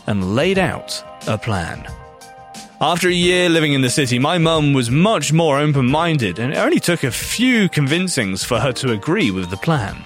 and 0.06 0.36
laid 0.36 0.60
out 0.60 1.04
a 1.28 1.36
plan. 1.36 1.88
After 2.80 3.08
a 3.10 3.13
year 3.13 3.50
living 3.50 3.74
in 3.74 3.82
the 3.82 3.89
city, 3.89 4.20
my 4.20 4.38
mum 4.38 4.74
was 4.74 4.92
much 4.92 5.34
more 5.34 5.58
open 5.58 5.88
minded, 5.88 6.38
and 6.38 6.54
it 6.54 6.58
only 6.58 6.80
took 6.80 7.04
a 7.04 7.12
few 7.12 7.70
convincings 7.70 8.46
for 8.46 8.60
her 8.60 8.72
to 8.74 8.92
agree 8.92 9.32
with 9.32 9.50
the 9.50 9.58
plan. 9.58 10.06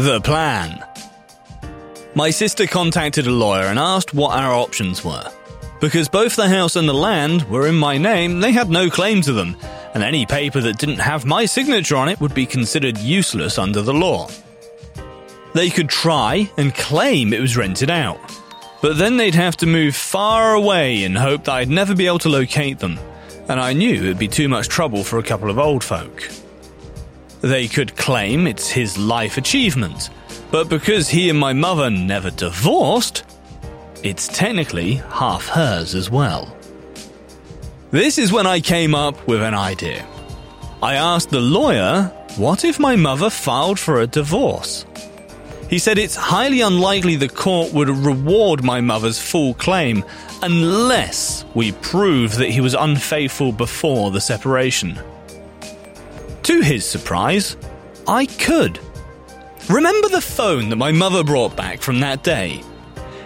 The 0.00 0.18
plan. 0.22 0.82
My 2.14 2.30
sister 2.30 2.66
contacted 2.66 3.26
a 3.26 3.30
lawyer 3.30 3.66
and 3.66 3.78
asked 3.78 4.14
what 4.14 4.34
our 4.34 4.54
options 4.54 5.04
were. 5.04 5.30
Because 5.78 6.08
both 6.08 6.36
the 6.36 6.48
house 6.48 6.74
and 6.76 6.88
the 6.88 6.94
land 6.94 7.42
were 7.50 7.66
in 7.66 7.74
my 7.74 7.98
name, 7.98 8.40
they 8.40 8.50
had 8.50 8.70
no 8.70 8.88
claim 8.88 9.20
to 9.20 9.34
them, 9.34 9.58
and 9.92 10.02
any 10.02 10.24
paper 10.24 10.58
that 10.62 10.78
didn't 10.78 11.00
have 11.00 11.26
my 11.26 11.44
signature 11.44 11.96
on 11.96 12.08
it 12.08 12.18
would 12.18 12.32
be 12.32 12.46
considered 12.46 12.96
useless 12.96 13.58
under 13.58 13.82
the 13.82 13.92
law. 13.92 14.30
They 15.52 15.68
could 15.68 15.90
try 15.90 16.50
and 16.56 16.74
claim 16.74 17.34
it 17.34 17.40
was 17.42 17.58
rented 17.58 17.90
out, 17.90 18.20
but 18.80 18.96
then 18.96 19.18
they'd 19.18 19.34
have 19.34 19.58
to 19.58 19.66
move 19.66 19.94
far 19.94 20.54
away 20.54 21.04
in 21.04 21.14
hope 21.14 21.44
that 21.44 21.56
I'd 21.56 21.68
never 21.68 21.94
be 21.94 22.06
able 22.06 22.20
to 22.20 22.30
locate 22.30 22.78
them, 22.78 22.98
and 23.50 23.60
I 23.60 23.74
knew 23.74 23.96
it'd 23.96 24.18
be 24.18 24.28
too 24.28 24.48
much 24.48 24.68
trouble 24.68 25.04
for 25.04 25.18
a 25.18 25.22
couple 25.22 25.50
of 25.50 25.58
old 25.58 25.84
folk. 25.84 26.26
They 27.40 27.68
could 27.68 27.96
claim 27.96 28.46
it's 28.46 28.68
his 28.68 28.98
life 28.98 29.38
achievement, 29.38 30.10
but 30.50 30.68
because 30.68 31.08
he 31.08 31.30
and 31.30 31.38
my 31.38 31.52
mother 31.52 31.88
never 31.88 32.30
divorced, 32.30 33.24
it's 34.02 34.28
technically 34.28 34.94
half 34.94 35.48
hers 35.48 35.94
as 35.94 36.10
well. 36.10 36.54
This 37.90 38.18
is 38.18 38.32
when 38.32 38.46
I 38.46 38.60
came 38.60 38.94
up 38.94 39.26
with 39.26 39.42
an 39.42 39.54
idea. 39.54 40.06
I 40.82 40.94
asked 40.94 41.30
the 41.30 41.40
lawyer, 41.40 42.04
what 42.36 42.64
if 42.64 42.78
my 42.78 42.94
mother 42.94 43.30
filed 43.30 43.78
for 43.78 44.00
a 44.00 44.06
divorce? 44.06 44.84
He 45.68 45.78
said 45.78 45.98
it's 45.98 46.16
highly 46.16 46.60
unlikely 46.60 47.16
the 47.16 47.28
court 47.28 47.72
would 47.72 47.88
reward 47.88 48.62
my 48.62 48.80
mother's 48.80 49.18
full 49.18 49.54
claim 49.54 50.04
unless 50.42 51.44
we 51.54 51.72
prove 51.72 52.36
that 52.36 52.50
he 52.50 52.60
was 52.60 52.74
unfaithful 52.74 53.52
before 53.52 54.10
the 54.10 54.20
separation. 54.20 54.98
To 56.50 56.62
his 56.62 56.84
surprise, 56.84 57.56
I 58.08 58.26
could. 58.26 58.80
Remember 59.68 60.08
the 60.08 60.20
phone 60.20 60.68
that 60.70 60.74
my 60.74 60.90
mother 60.90 61.22
brought 61.22 61.54
back 61.54 61.80
from 61.80 62.00
that 62.00 62.24
day? 62.24 62.64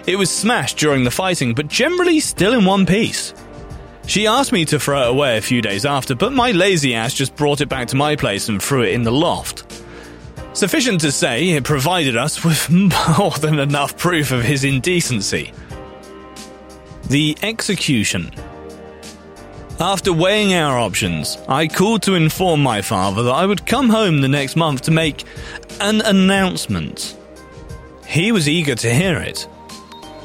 It 0.07 0.17
was 0.17 0.31
smashed 0.31 0.77
during 0.77 1.05
the 1.05 1.11
fighting, 1.11 1.55
but 1.55 1.69
generally 1.69 2.21
still 2.21 2.53
in 2.53 2.67
one 2.67 2.85
piece. 2.85 3.33
She 4.07 4.27
asked 4.27 4.53
me 4.53 4.67
to 4.67 4.79
throw 4.79 5.05
it 5.05 5.09
away 5.09 5.39
a 5.39 5.41
few 5.41 5.63
days 5.63 5.87
after, 5.87 6.15
but 6.15 6.35
my 6.35 6.51
lazy 6.51 6.95
ass 6.95 7.15
just 7.15 7.35
brought 7.35 7.63
it 7.63 7.71
back 7.71 7.89
to 7.89 7.97
my 7.97 8.15
place 8.15 8.51
and 8.51 8.63
threw 8.63 8.83
it 8.83 8.93
in 8.93 9.05
the 9.05 9.11
loft. 9.11 9.83
Sufficient 10.53 11.01
to 11.01 11.11
say, 11.11 11.49
it 11.49 11.65
provided 11.65 12.19
us 12.19 12.45
with 12.45 12.69
more 13.19 13.31
than 13.41 13.59
enough 13.59 13.97
proof 13.97 14.33
of 14.33 14.43
his 14.43 14.65
indecency. 14.65 15.51
The 17.09 17.39
execution. 17.41 18.33
After 19.81 20.13
weighing 20.13 20.55
our 20.55 20.79
options, 20.79 21.37
I 21.49 21.67
called 21.67 22.03
to 22.03 22.15
inform 22.15 22.63
my 22.63 22.81
father 22.81 23.25
that 23.25 23.33
I 23.33 23.45
would 23.45 23.67
come 23.67 23.89
home 23.89 24.21
the 24.21 24.29
next 24.29 24.55
month 24.55 24.83
to 24.83 24.93
make 24.93 25.25
an 25.81 26.01
announcement. 26.01 27.17
He 28.07 28.31
was 28.31 28.49
eager 28.49 28.77
to 28.77 28.95
hear 28.95 29.19
it. 29.19 29.49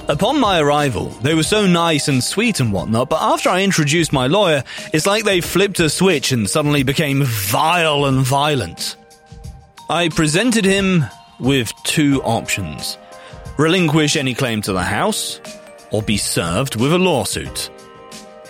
Upon 0.07 0.39
my 0.39 0.59
arrival, 0.59 1.09
they 1.21 1.33
were 1.33 1.43
so 1.43 1.65
nice 1.65 2.07
and 2.07 2.23
sweet 2.23 2.59
and 2.59 2.71
whatnot, 2.71 3.09
but 3.09 3.21
after 3.21 3.49
I 3.49 3.63
introduced 3.63 4.13
my 4.13 4.27
lawyer, 4.27 4.63
it's 4.93 5.07
like 5.07 5.23
they 5.23 5.41
flipped 5.41 5.79
a 5.79 5.89
switch 5.89 6.31
and 6.31 6.49
suddenly 6.49 6.83
became 6.83 7.23
vile 7.23 8.05
and 8.05 8.25
violent. 8.25 8.97
I 9.89 10.09
presented 10.09 10.65
him 10.65 11.05
with 11.39 11.73
two 11.83 12.21
options 12.23 12.97
relinquish 13.57 14.15
any 14.15 14.33
claim 14.33 14.61
to 14.61 14.71
the 14.71 14.83
house, 14.83 15.41
or 15.91 16.01
be 16.01 16.15
served 16.17 16.77
with 16.77 16.93
a 16.93 16.97
lawsuit. 16.97 17.69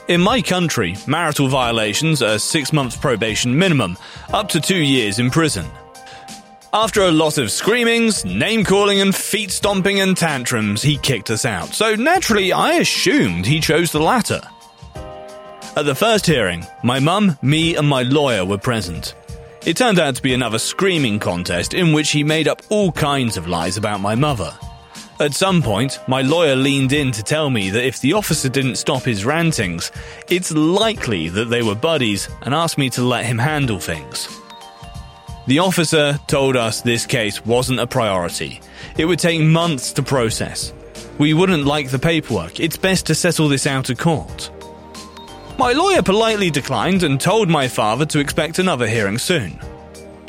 In 0.09 0.21
my 0.21 0.41
country, 0.41 0.95
marital 1.05 1.49
violations 1.49 2.23
are 2.23 2.39
six 2.39 2.73
months 2.73 2.97
probation 2.97 3.55
minimum, 3.55 3.95
up 4.33 4.49
to 4.49 4.59
two 4.59 4.79
years 4.79 5.19
in 5.19 5.29
prison. 5.29 5.67
After 6.73 7.03
a 7.03 7.11
lot 7.11 7.37
of 7.37 7.51
screamings, 7.51 8.25
name 8.25 8.63
calling, 8.63 9.01
and 9.01 9.13
feet 9.13 9.51
stomping 9.51 9.99
and 9.99 10.17
tantrums, 10.17 10.81
he 10.81 10.97
kicked 10.97 11.29
us 11.29 11.45
out. 11.45 11.75
So 11.75 11.93
naturally, 11.93 12.51
I 12.51 12.77
assumed 12.77 13.45
he 13.45 13.59
chose 13.59 13.91
the 13.91 14.01
latter. 14.01 14.41
At 15.75 15.85
the 15.85 15.93
first 15.93 16.25
hearing, 16.25 16.65
my 16.83 16.99
mum, 16.99 17.37
me, 17.43 17.75
and 17.75 17.87
my 17.87 18.01
lawyer 18.01 18.43
were 18.43 18.57
present. 18.57 19.13
It 19.63 19.77
turned 19.77 19.99
out 19.99 20.15
to 20.15 20.23
be 20.23 20.33
another 20.33 20.57
screaming 20.57 21.19
contest 21.19 21.75
in 21.75 21.93
which 21.93 22.09
he 22.09 22.23
made 22.23 22.47
up 22.47 22.63
all 22.69 22.91
kinds 22.91 23.37
of 23.37 23.47
lies 23.47 23.77
about 23.77 24.01
my 24.01 24.15
mother. 24.15 24.57
At 25.21 25.33
some 25.33 25.61
point, 25.61 25.99
my 26.07 26.21
lawyer 26.21 26.55
leaned 26.55 26.93
in 26.93 27.11
to 27.11 27.21
tell 27.21 27.49
me 27.49 27.69
that 27.71 27.85
if 27.85 27.99
the 27.99 28.13
officer 28.13 28.47
didn't 28.47 28.77
stop 28.77 29.03
his 29.03 29.25
rantings, 29.25 29.91
it's 30.29 30.49
likely 30.51 31.27
that 31.27 31.49
they 31.49 31.61
were 31.61 31.75
buddies 31.75 32.29
and 32.43 32.53
asked 32.53 32.77
me 32.77 32.89
to 32.91 33.01
let 33.01 33.25
him 33.25 33.37
handle 33.37 33.79
things. 33.79 34.29
The 35.45 35.59
officer 35.59 36.17
told 36.27 36.55
us 36.55 36.81
this 36.81 37.05
case 37.05 37.45
wasn't 37.45 37.81
a 37.81 37.87
priority. 37.87 38.61
It 38.97 39.05
would 39.05 39.19
take 39.19 39.41
months 39.41 39.91
to 39.93 40.03
process. 40.03 40.71
We 41.17 41.33
wouldn't 41.33 41.65
like 41.65 41.89
the 41.89 41.99
paperwork. 41.99 42.61
It's 42.61 42.77
best 42.77 43.05
to 43.07 43.15
settle 43.15 43.49
this 43.49 43.67
out 43.67 43.89
of 43.89 43.97
court. 43.97 44.49
My 45.57 45.73
lawyer 45.73 46.01
politely 46.01 46.49
declined 46.49 47.03
and 47.03 47.19
told 47.19 47.49
my 47.49 47.67
father 47.67 48.05
to 48.05 48.19
expect 48.19 48.57
another 48.57 48.87
hearing 48.87 49.17
soon, 49.17 49.59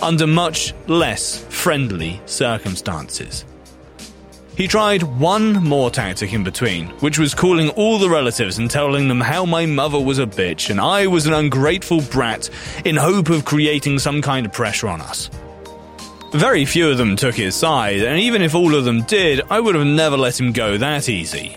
under 0.03 0.27
much 0.27 0.75
less 0.89 1.45
friendly 1.45 2.21
circumstances. 2.27 3.45
He 4.61 4.69
tried 4.69 5.05
one 5.05 5.55
more 5.55 5.91
tactic 5.91 6.35
in 6.35 6.45
between, 6.45 6.89
which 7.01 7.19
was 7.19 7.33
calling 7.33 7.71
all 7.71 7.99
the 7.99 8.11
relatives 8.11 8.59
and 8.59 8.71
telling 8.71 9.09
them 9.09 9.23
how 9.23 9.47
my 9.47 9.65
mother 9.65 9.99
was 9.99 10.19
a 10.19 10.27
bitch 10.27 10.69
and 10.69 10.79
I 10.79 11.07
was 11.07 11.27
an 11.27 11.33
ungrateful 11.33 12.03
brat 12.03 12.51
in 12.85 12.95
hope 12.95 13.31
of 13.31 13.47
creating 13.47 14.01
some 14.01 14.21
kind 14.21 14.45
of 14.45 14.53
pressure 14.53 14.89
on 14.89 15.01
us. 15.01 15.31
Very 16.35 16.67
few 16.67 16.91
of 16.91 16.99
them 16.99 17.17
took 17.17 17.37
his 17.37 17.55
side, 17.55 18.03
and 18.03 18.21
even 18.21 18.43
if 18.43 18.55
all 18.55 18.75
of 18.75 18.85
them 18.85 19.01
did, 19.05 19.41
I 19.49 19.61
would 19.61 19.77
have 19.77 19.87
never 19.87 20.19
let 20.19 20.39
him 20.39 20.53
go 20.53 20.77
that 20.77 21.09
easy. 21.09 21.57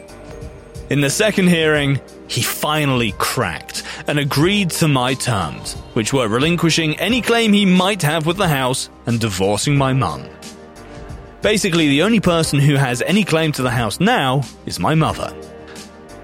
In 0.90 1.02
the 1.02 1.10
second 1.10 1.50
hearing, 1.50 2.00
he 2.30 2.42
finally 2.42 3.14
cracked 3.18 3.84
and 4.08 4.18
agreed 4.18 4.70
to 4.80 4.88
my 4.88 5.14
terms, 5.14 5.74
which 5.92 6.14
were 6.14 6.30
relinquishing 6.30 6.98
any 7.02 7.22
claim 7.22 7.52
he 7.52 7.66
might 7.66 8.02
have 8.02 8.26
with 8.26 8.38
the 8.38 8.48
house 8.48 8.90
and 9.06 9.20
divorcing 9.20 9.76
my 9.78 9.92
mum. 9.92 10.26
Basically, 11.44 11.90
the 11.90 12.04
only 12.04 12.22
person 12.22 12.58
who 12.58 12.76
has 12.76 13.02
any 13.02 13.26
claim 13.26 13.52
to 13.52 13.62
the 13.62 13.70
house 13.70 14.00
now 14.00 14.44
is 14.66 14.80
my 14.80 14.96
mother. 14.96 15.36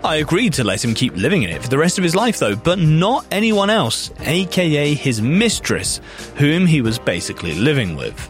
I 0.02 0.16
agreed 0.16 0.54
to 0.54 0.64
let 0.64 0.84
him 0.84 0.94
keep 0.94 1.14
living 1.18 1.44
in 1.44 1.50
it 1.50 1.62
for 1.62 1.68
the 1.68 1.78
rest 1.78 1.98
of 1.98 2.06
his 2.06 2.16
life, 2.16 2.40
though, 2.40 2.56
but 2.56 2.80
not 2.80 3.26
anyone 3.30 3.70
else, 3.70 4.12
aka 4.22 4.94
his 4.94 5.22
mistress, 5.22 6.00
whom 6.38 6.66
he 6.66 6.80
was 6.80 6.98
basically 6.98 7.54
living 7.54 7.98
with. 7.98 8.30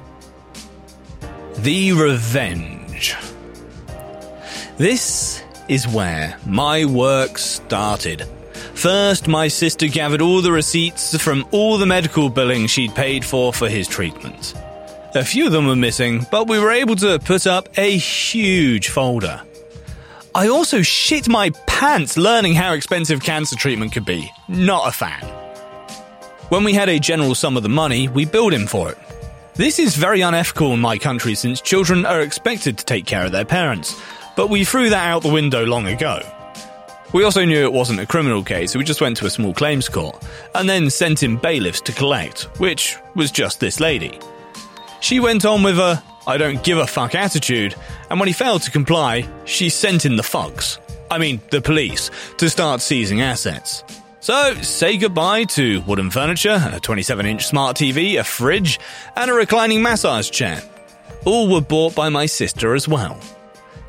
The 1.57 1.93
Revenge. 1.93 3.15
This 4.79 5.43
is 5.67 5.87
where 5.87 6.39
my 6.47 6.85
work 6.85 7.37
started. 7.37 8.23
First, 8.73 9.27
my 9.27 9.47
sister 9.47 9.87
gathered 9.87 10.23
all 10.23 10.41
the 10.41 10.51
receipts 10.51 11.15
from 11.21 11.47
all 11.51 11.77
the 11.77 11.85
medical 11.85 12.31
billing 12.31 12.65
she'd 12.65 12.95
paid 12.95 13.23
for 13.23 13.53
for 13.53 13.69
his 13.69 13.87
treatment. 13.87 14.55
A 15.15 15.25
few 15.25 15.47
of 15.47 15.51
them 15.51 15.65
were 15.65 15.75
missing, 15.75 16.27
but 16.29 16.47
we 16.47 16.59
were 16.59 16.69
able 16.69 16.95
to 16.97 17.17
put 17.17 17.47
up 17.47 17.67
a 17.79 17.97
huge 17.97 18.89
folder. 18.89 19.41
I 20.35 20.49
also 20.49 20.83
shit 20.83 21.27
my 21.27 21.49
pants 21.65 22.15
learning 22.15 22.53
how 22.53 22.73
expensive 22.73 23.23
cancer 23.23 23.55
treatment 23.55 23.91
could 23.91 24.05
be. 24.05 24.31
Not 24.47 24.87
a 24.87 24.91
fan. 24.91 25.23
When 26.49 26.63
we 26.63 26.73
had 26.73 26.89
a 26.89 26.99
general 26.99 27.33
sum 27.33 27.57
of 27.57 27.63
the 27.63 27.69
money, 27.69 28.07
we 28.07 28.25
billed 28.25 28.53
him 28.53 28.67
for 28.67 28.91
it. 28.91 28.99
This 29.55 29.79
is 29.79 29.95
very 29.95 30.21
unethical 30.21 30.73
in 30.73 30.79
my 30.79 30.99
country 30.99 31.33
since 31.33 31.59
children 31.59 32.05
are 32.05 32.21
expected 32.21 32.77
to 32.77 32.85
take 32.85 33.07
care 33.07 33.25
of 33.25 33.31
their 33.31 33.45
parents, 33.45 33.99
but 34.35 34.51
we 34.51 34.63
threw 34.63 34.91
that 34.91 35.09
out 35.09 35.23
the 35.23 35.33
window 35.33 35.65
long 35.65 35.87
ago. 35.87 36.21
We 37.13 37.23
also 37.23 37.45
knew 37.45 37.63
it 37.63 37.73
wasn't 37.73 37.99
a 37.99 38.05
criminal 38.05 38.43
case, 38.43 38.73
so 38.73 38.79
we 38.79 38.85
just 38.85 39.01
went 39.01 39.17
to 39.17 39.25
a 39.25 39.31
small 39.31 39.55
claims 39.55 39.89
court, 39.89 40.23
and 40.53 40.69
then 40.69 40.91
sent 40.91 41.23
in 41.23 41.37
bailiffs 41.37 41.81
to 41.81 41.93
collect, 41.93 42.43
which 42.59 42.95
was 43.15 43.31
just 43.31 43.59
this 43.59 43.79
lady. 43.79 44.19
She 44.99 45.19
went 45.19 45.45
on 45.45 45.63
with 45.63 45.79
a 45.79 46.01
I 46.27 46.37
don't 46.37 46.63
give 46.63 46.77
a 46.77 46.85
fuck 46.85 47.15
attitude, 47.15 47.75
and 48.09 48.19
when 48.19 48.27
he 48.27 48.33
failed 48.33 48.61
to 48.63 48.71
comply, 48.71 49.27
she 49.45 49.69
sent 49.69 50.05
in 50.05 50.15
the 50.15 50.23
thugs. 50.23 50.77
I 51.09 51.17
mean, 51.17 51.41
the 51.49 51.61
police, 51.61 52.11
to 52.37 52.49
start 52.49 52.81
seizing 52.81 53.21
assets. 53.21 53.83
So, 54.19 54.53
say 54.61 54.97
goodbye 54.97 55.45
to 55.45 55.81
wooden 55.87 56.11
furniture, 56.11 56.61
a 56.71 56.79
27 56.79 57.25
inch 57.25 57.47
smart 57.47 57.77
TV, 57.77 58.19
a 58.19 58.23
fridge, 58.23 58.79
and 59.15 59.31
a 59.31 59.33
reclining 59.33 59.81
massage 59.81 60.29
chair. 60.29 60.61
All 61.25 61.51
were 61.51 61.61
bought 61.61 61.95
by 61.95 62.09
my 62.09 62.25
sister 62.25 62.75
as 62.75 62.87
well. 62.87 63.19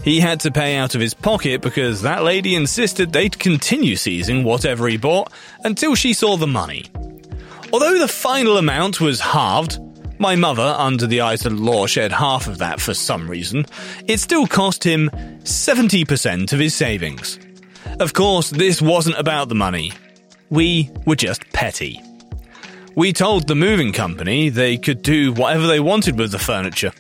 He 0.03 0.19
had 0.19 0.41
to 0.41 0.51
pay 0.51 0.77
out 0.77 0.95
of 0.95 1.01
his 1.01 1.13
pocket 1.13 1.61
because 1.61 2.01
that 2.03 2.23
lady 2.23 2.55
insisted 2.55 3.13
they'd 3.13 3.39
continue 3.39 3.97
seizing 3.97 4.45
whatever 4.45 4.89
he 4.89 4.97
bought 4.97 5.31
until 5.63 5.95
she 5.95 6.15
saw 6.15 6.37
the 6.39 6.47
money. 6.47 6.87
Although 7.73 7.99
the 7.99 8.09
final 8.09 8.57
amount 8.57 9.01
was 9.01 9.21
halved, 9.21 9.79
my 10.21 10.37
mother, 10.37 10.75
under 10.77 11.07
the 11.07 11.23
eyes 11.23 11.47
of 11.47 11.57
the 11.57 11.63
law, 11.63 11.87
shared 11.87 12.13
half 12.13 12.47
of 12.47 12.59
that 12.59 12.81
for 12.81 12.93
some 12.93 13.29
reason. 13.29 13.65
It 14.07 14.21
still 14.21 14.47
cost 14.47 14.85
him 14.85 15.11
70% 15.45 16.53
of 16.53 16.59
his 16.59 16.75
savings. 16.75 17.39
Of 17.99 18.13
course, 18.13 18.51
this 18.51 18.83
wasn't 18.83 19.19
about 19.19 19.49
the 19.49 19.55
money. 19.55 19.93
We 20.51 20.91
were 21.07 21.17
just 21.17 21.51
petty. 21.53 22.01
We 22.95 23.13
told 23.15 23.49
the 23.49 23.55
moving 23.55 23.93
company 23.93 24.51
they 24.51 24.77
could 24.77 25.01
do 25.03 25.33
whatever 25.33 25.67
they 25.67 25.81
wanted 25.81 26.19
with 26.19 26.33
the 26.33 26.39
furniture. 26.39 26.93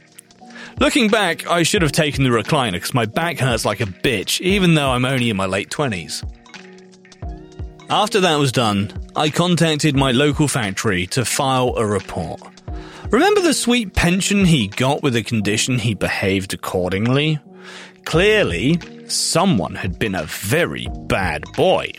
Looking 0.78 1.08
back, 1.08 1.46
I 1.46 1.62
should 1.62 1.82
have 1.82 1.92
taken 1.92 2.24
the 2.24 2.30
recliner 2.30 2.72
because 2.72 2.94
my 2.94 3.04
back 3.04 3.38
hurts 3.38 3.66
like 3.66 3.82
a 3.82 3.86
bitch, 3.86 4.40
even 4.40 4.74
though 4.74 4.92
I'm 4.92 5.04
only 5.04 5.28
in 5.28 5.36
my 5.36 5.46
late 5.46 5.68
20s. 5.68 6.24
After 7.90 8.20
that 8.20 8.36
was 8.36 8.50
done, 8.50 8.92
I 9.14 9.28
contacted 9.28 9.94
my 9.94 10.12
local 10.12 10.48
factory 10.48 11.06
to 11.08 11.24
file 11.26 11.74
a 11.76 11.84
report. 11.84 12.40
Remember 13.10 13.40
the 13.40 13.54
sweet 13.54 13.92
pension 13.92 14.44
he 14.44 14.68
got 14.68 15.02
with 15.02 15.14
the 15.14 15.22
condition 15.22 15.78
he 15.78 15.94
behaved 15.94 16.54
accordingly? 16.54 17.40
Clearly, 18.04 18.78
someone 19.08 19.74
had 19.74 19.98
been 19.98 20.14
a 20.14 20.24
very 20.24 20.86
bad 21.06 21.42
boy. 21.56 21.90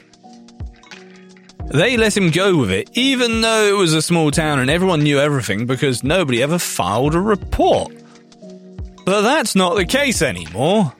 They 1.65 1.97
let 1.97 2.15
him 2.15 2.32
go 2.32 2.58
with 2.58 2.71
it, 2.71 2.89
even 2.93 3.41
though 3.41 3.65
it 3.65 3.78
was 3.78 3.93
a 3.93 4.02
small 4.02 4.32
town 4.32 4.60
and 4.60 4.69
everyone 4.69 5.04
knew 5.04 5.19
everything 5.19 5.65
because 5.65 6.04
nobody 6.04 6.41
ever 6.41 6.58
filed 6.58 7.13
a 7.13 7.19
report. 7.19 7.93
But 9.06 9.21
that's 9.21 9.56
not 9.56 9.76
the 9.76 9.86
case 9.86 10.21
anymore. 10.21 10.93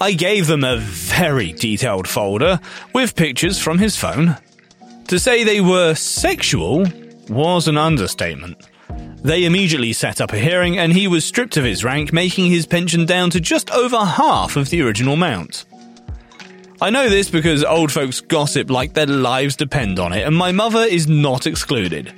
I 0.00 0.12
gave 0.12 0.46
them 0.46 0.64
a 0.64 0.78
very 0.78 1.52
detailed 1.52 2.06
folder 2.06 2.60
with 2.92 3.16
pictures 3.16 3.58
from 3.58 3.78
his 3.78 3.96
phone. 3.96 4.36
To 5.08 5.18
say 5.18 5.44
they 5.44 5.60
were 5.60 5.94
sexual 5.94 6.86
was 7.28 7.68
an 7.68 7.78
understatement. 7.78 8.68
They 9.22 9.44
immediately 9.44 9.92
set 9.92 10.20
up 10.20 10.32
a 10.32 10.38
hearing 10.38 10.78
and 10.78 10.92
he 10.92 11.06
was 11.06 11.24
stripped 11.24 11.56
of 11.56 11.64
his 11.64 11.84
rank, 11.84 12.12
making 12.12 12.46
his 12.46 12.66
pension 12.66 13.06
down 13.06 13.30
to 13.30 13.40
just 13.40 13.70
over 13.70 14.04
half 14.04 14.56
of 14.56 14.70
the 14.70 14.82
original 14.82 15.14
amount. 15.14 15.64
I 16.80 16.90
know 16.90 17.08
this 17.08 17.30
because 17.30 17.62
old 17.62 17.92
folks 17.92 18.20
gossip 18.20 18.68
like 18.68 18.94
their 18.94 19.06
lives 19.06 19.54
depend 19.54 20.00
on 20.00 20.12
it, 20.12 20.26
and 20.26 20.34
my 20.34 20.50
mother 20.50 20.80
is 20.80 21.06
not 21.06 21.46
excluded. 21.46 22.12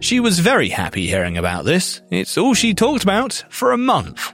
She 0.00 0.20
was 0.20 0.38
very 0.38 0.70
happy 0.70 1.06
hearing 1.06 1.36
about 1.36 1.66
this. 1.66 2.00
It's 2.10 2.38
all 2.38 2.54
she 2.54 2.72
talked 2.72 3.02
about 3.02 3.44
for 3.50 3.72
a 3.72 3.76
month. 3.76 4.32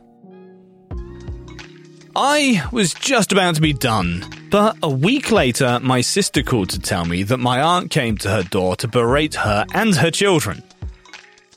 I 2.15 2.65
was 2.71 2.95
just 2.95 3.33
about 3.33 3.57
to 3.57 3.61
be 3.61 3.73
done, 3.73 4.25
but 4.51 4.77
a 4.85 4.89
week 4.89 5.33
later, 5.33 5.81
my 5.81 6.01
sister 6.01 6.45
called 6.45 6.71
to 6.71 6.79
tell 6.79 7.05
me 7.05 7.25
that 7.25 7.39
my 7.39 7.61
aunt 7.61 7.91
came 7.91 8.17
to 8.19 8.31
her 8.31 8.45
door 8.45 8.77
to 8.77 8.87
berate 8.87 9.35
her 9.35 9.67
and 9.75 9.97
her 9.97 10.13
children. 10.13 10.63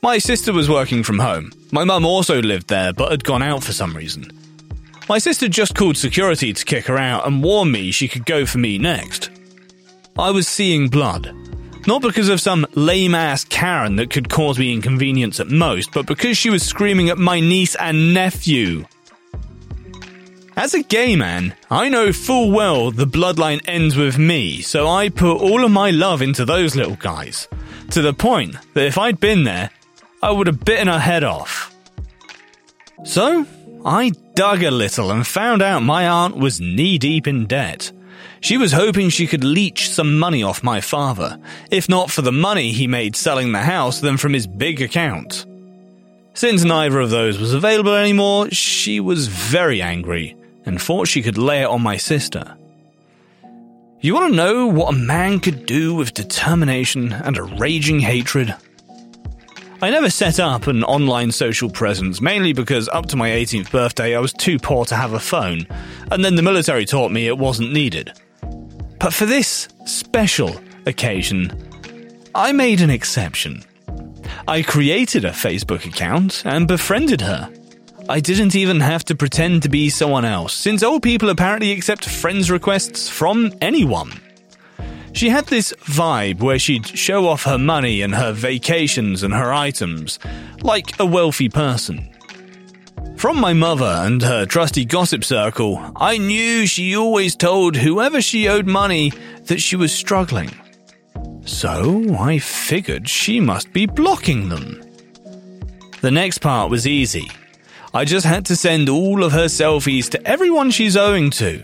My 0.04 0.20
sister 0.20 0.54
was 0.54 0.70
working 0.70 1.04
from 1.04 1.20
home. 1.20 1.52
My 1.72 1.84
mum 1.84 2.06
also 2.06 2.42
lived 2.42 2.68
there 2.68 2.94
but 2.94 3.12
had 3.12 3.24
gone 3.24 3.42
out 3.42 3.64
for 3.64 3.74
some 3.74 3.96
reason. 3.96 4.32
My 5.10 5.18
sister 5.18 5.48
just 5.48 5.76
called 5.76 5.98
security 5.98 6.54
to 6.54 6.66
kick 6.66 6.86
her 6.86 6.98
out 6.98 7.26
and 7.26 7.44
warned 7.44 7.72
me 7.72 7.92
she 7.92 8.08
could 8.08 8.26
go 8.26 8.46
for 8.46 8.58
me 8.58 8.78
next. 8.78 9.30
I 10.20 10.32
was 10.32 10.48
seeing 10.48 10.90
blood. 10.90 11.34
Not 11.88 12.02
because 12.02 12.28
of 12.28 12.42
some 12.42 12.68
lame 12.76 13.16
ass 13.16 13.46
Karen 13.46 13.96
that 13.96 14.10
could 14.10 14.30
cause 14.30 14.60
me 14.60 14.74
inconvenience 14.74 15.40
at 15.40 15.48
most, 15.48 15.94
but 15.94 16.06
because 16.06 16.38
she 16.38 16.50
was 16.50 16.62
screaming 16.62 17.10
at 17.10 17.18
my 17.18 17.40
niece 17.40 17.76
and 17.76 18.14
nephew. 18.14 18.86
As 20.58 20.74
a 20.74 20.84
gay 20.84 21.16
man, 21.16 21.56
I 21.72 21.88
know 21.88 22.12
full 22.12 22.52
well 22.52 22.92
the 22.92 23.06
bloodline 23.06 23.62
ends 23.68 23.96
with 23.96 24.18
me, 24.18 24.62
so 24.62 24.88
I 24.88 25.10
put 25.10 25.38
all 25.38 25.64
of 25.64 25.72
my 25.72 25.92
love 25.92 26.22
into 26.22 26.44
those 26.44 26.76
little 26.76 26.96
guys. 26.96 27.48
To 27.92 28.02
the 28.02 28.14
point 28.14 28.58
that 28.74 28.86
if 28.86 28.98
I'd 28.98 29.20
been 29.20 29.46
there, 29.46 29.70
I 30.22 30.32
would 30.32 30.48
have 30.48 30.66
bitten 30.66 30.88
her 30.88 31.00
head 31.00 31.24
off. 31.24 31.76
So, 33.04 33.46
I 33.86 34.12
dug 34.34 34.64
a 34.64 34.72
little 34.72 35.12
and 35.12 35.26
found 35.26 35.62
out 35.62 35.84
my 35.84 36.08
aunt 36.08 36.36
was 36.36 36.60
knee 36.60 36.98
deep 36.98 37.28
in 37.28 37.46
debt. 37.46 37.92
She 38.42 38.58
was 38.58 38.72
hoping 38.72 39.10
she 39.10 39.28
could 39.28 39.44
leech 39.44 39.90
some 39.90 40.18
money 40.20 40.44
off 40.44 40.64
my 40.64 40.82
father, 40.82 41.40
if 41.72 41.88
not 41.88 42.12
for 42.12 42.22
the 42.22 42.32
money 42.32 42.72
he 42.72 42.88
made 42.88 43.16
selling 43.16 43.52
the 43.52 43.62
house, 43.62 44.00
then 44.00 44.18
from 44.18 44.34
his 44.34 44.48
big 44.48 44.82
account. 44.82 45.46
Since 46.34 46.64
neither 46.64 47.00
of 47.00 47.10
those 47.10 47.40
was 47.40 47.54
available 47.54 47.96
anymore, 47.96 48.50
she 48.52 49.00
was 49.00 49.28
very 49.28 49.82
angry 49.82 50.36
and 50.66 50.82
thought 50.82 51.08
she 51.08 51.24
could 51.24 51.38
lay 51.38 51.62
it 51.62 51.68
on 51.68 51.82
my 51.82 51.98
sister. 51.98 52.58
You 54.02 54.14
want 54.14 54.32
to 54.32 54.38
know 54.38 54.68
what 54.68 54.94
a 54.94 54.98
man 54.98 55.40
could 55.40 55.66
do 55.66 55.96
with 55.96 56.14
determination 56.14 57.12
and 57.12 57.38
a 57.38 57.44
raging 57.44 58.00
hatred? 58.00 58.56
I 59.80 59.92
never 59.92 60.10
set 60.10 60.40
up 60.40 60.66
an 60.66 60.84
online 60.84 61.32
social 61.32 61.70
presence, 61.70 62.20
mainly 62.20 62.52
because 62.52 62.90
up 62.90 63.06
to 63.08 63.16
my 63.16 63.30
18th 63.30 63.70
birthday 63.70 64.16
I 64.16 64.20
was 64.20 64.34
too 64.34 64.58
poor 64.58 64.86
to 64.86 64.96
have 64.96 65.14
a 65.14 65.20
phone, 65.20 65.68
and 66.12 66.26
then 66.26 66.36
the 66.36 66.42
military 66.42 66.84
taught 66.84 67.12
me 67.12 67.28
it 67.28 67.38
wasn't 67.38 67.74
needed. 67.74 68.12
But 69.00 69.14
for 69.14 69.28
this 69.28 69.68
special 69.86 70.60
occasion, 70.88 71.52
I 72.34 72.54
made 72.54 72.82
an 72.82 72.90
exception. 72.90 73.64
I 74.48 74.64
created 74.64 75.26
a 75.26 75.32
Facebook 75.32 75.86
account 75.86 76.42
and 76.44 76.68
befriended 76.68 77.22
her. 77.22 77.48
I 78.10 78.20
didn't 78.20 78.56
even 78.56 78.80
have 78.80 79.06
to 79.06 79.16
pretend 79.16 79.62
to 79.62 79.70
be 79.70 79.92
someone 79.92 80.26
else, 80.26 80.54
since 80.54 80.82
old 80.82 81.04
people 81.04 81.30
apparently 81.30 81.72
accept 81.72 82.10
friends 82.10 82.50
requests 82.50 83.10
from 83.10 83.54
anyone. 83.62 84.22
She 85.18 85.30
had 85.30 85.48
this 85.48 85.74
vibe 85.80 86.42
where 86.42 86.60
she'd 86.60 86.86
show 86.86 87.28
off 87.28 87.46
her 87.46 87.58
money 87.58 88.04
and 88.04 88.14
her 88.14 88.32
vacations 88.32 89.24
and 89.24 89.34
her 89.34 89.52
items, 89.52 90.20
like 90.62 91.00
a 91.00 91.08
wealthy 91.08 91.50
person. 91.50 92.08
From 93.16 93.40
my 93.40 93.54
mother 93.54 94.04
and 94.06 94.22
her 94.22 94.46
trusty 94.46 94.86
gossip 94.86 95.24
circle, 95.24 95.82
I 95.96 96.20
knew 96.20 96.68
she 96.68 96.96
always 96.96 97.36
told 97.36 97.76
whoever 97.76 98.22
she 98.22 98.48
owed 98.48 98.68
money 98.68 99.12
that 99.46 99.60
she 99.60 99.76
was 99.76 99.92
struggling. 99.92 100.52
So 101.46 102.16
I 102.20 102.38
figured 102.38 103.10
she 103.10 103.40
must 103.40 103.74
be 103.74 103.88
blocking 103.88 104.50
them. 104.50 104.84
The 106.02 106.12
next 106.12 106.42
part 106.42 106.70
was 106.70 106.86
easy. 106.86 107.32
I 107.92 108.06
just 108.06 108.28
had 108.28 108.46
to 108.46 108.56
send 108.56 108.88
all 108.88 109.24
of 109.24 109.32
her 109.32 109.46
selfies 109.46 110.12
to 110.12 110.28
everyone 110.28 110.70
she's 110.70 110.96
owing 110.96 111.32
to. 111.32 111.64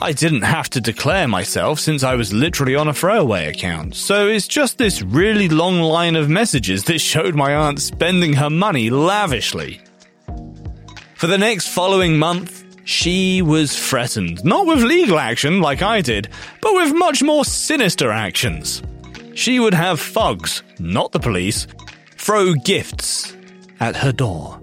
I 0.00 0.12
didn't 0.12 0.42
have 0.42 0.70
to 0.70 0.80
declare 0.80 1.26
myself 1.26 1.80
since 1.80 2.04
I 2.04 2.14
was 2.14 2.32
literally 2.32 2.76
on 2.76 2.86
a 2.86 2.94
throwaway 2.94 3.46
account, 3.46 3.96
so 3.96 4.28
it's 4.28 4.46
just 4.46 4.78
this 4.78 5.02
really 5.02 5.48
long 5.48 5.80
line 5.80 6.14
of 6.14 6.28
messages 6.28 6.84
that 6.84 7.00
showed 7.00 7.34
my 7.34 7.52
aunt 7.52 7.80
spending 7.80 8.34
her 8.34 8.48
money 8.48 8.90
lavishly. 8.90 9.80
For 11.16 11.26
the 11.26 11.36
next 11.36 11.68
following 11.68 12.16
month, 12.16 12.64
she 12.84 13.42
was 13.42 13.76
threatened, 13.76 14.44
not 14.44 14.68
with 14.68 14.84
legal 14.84 15.18
action 15.18 15.60
like 15.60 15.82
I 15.82 16.00
did, 16.00 16.28
but 16.62 16.74
with 16.74 16.94
much 16.94 17.24
more 17.24 17.44
sinister 17.44 18.12
actions. 18.12 18.84
She 19.34 19.58
would 19.58 19.74
have 19.74 20.00
thugs, 20.00 20.62
not 20.78 21.10
the 21.10 21.18
police, 21.18 21.66
throw 22.12 22.54
gifts 22.54 23.36
at 23.80 23.96
her 23.96 24.12
door. 24.12 24.62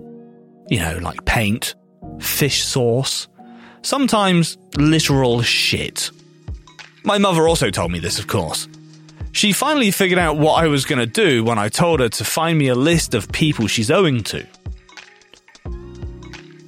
You 0.69 0.79
know, 0.79 0.97
like 0.99 1.25
paint, 1.25 1.75
fish 2.19 2.63
sauce, 2.63 3.27
sometimes 3.85 4.57
literal 4.77 5.41
shit. 5.41 6.11
My 7.03 7.17
mother 7.17 7.47
also 7.47 7.69
told 7.69 7.91
me 7.91 7.99
this, 7.99 8.19
of 8.19 8.27
course. 8.27 8.67
She 9.31 9.51
finally 9.51 9.91
figured 9.91 10.17
out 10.17 10.37
what 10.37 10.63
I 10.63 10.67
was 10.67 10.85
going 10.85 10.99
to 10.99 11.05
do 11.05 11.43
when 11.43 11.59
I 11.59 11.69
told 11.69 11.99
her 11.99 12.09
to 12.09 12.23
find 12.23 12.57
me 12.57 12.69
a 12.69 12.75
list 12.75 13.13
of 13.13 13.31
people 13.31 13.67
she's 13.67 13.91
owing 13.91 14.23
to. 14.23 14.45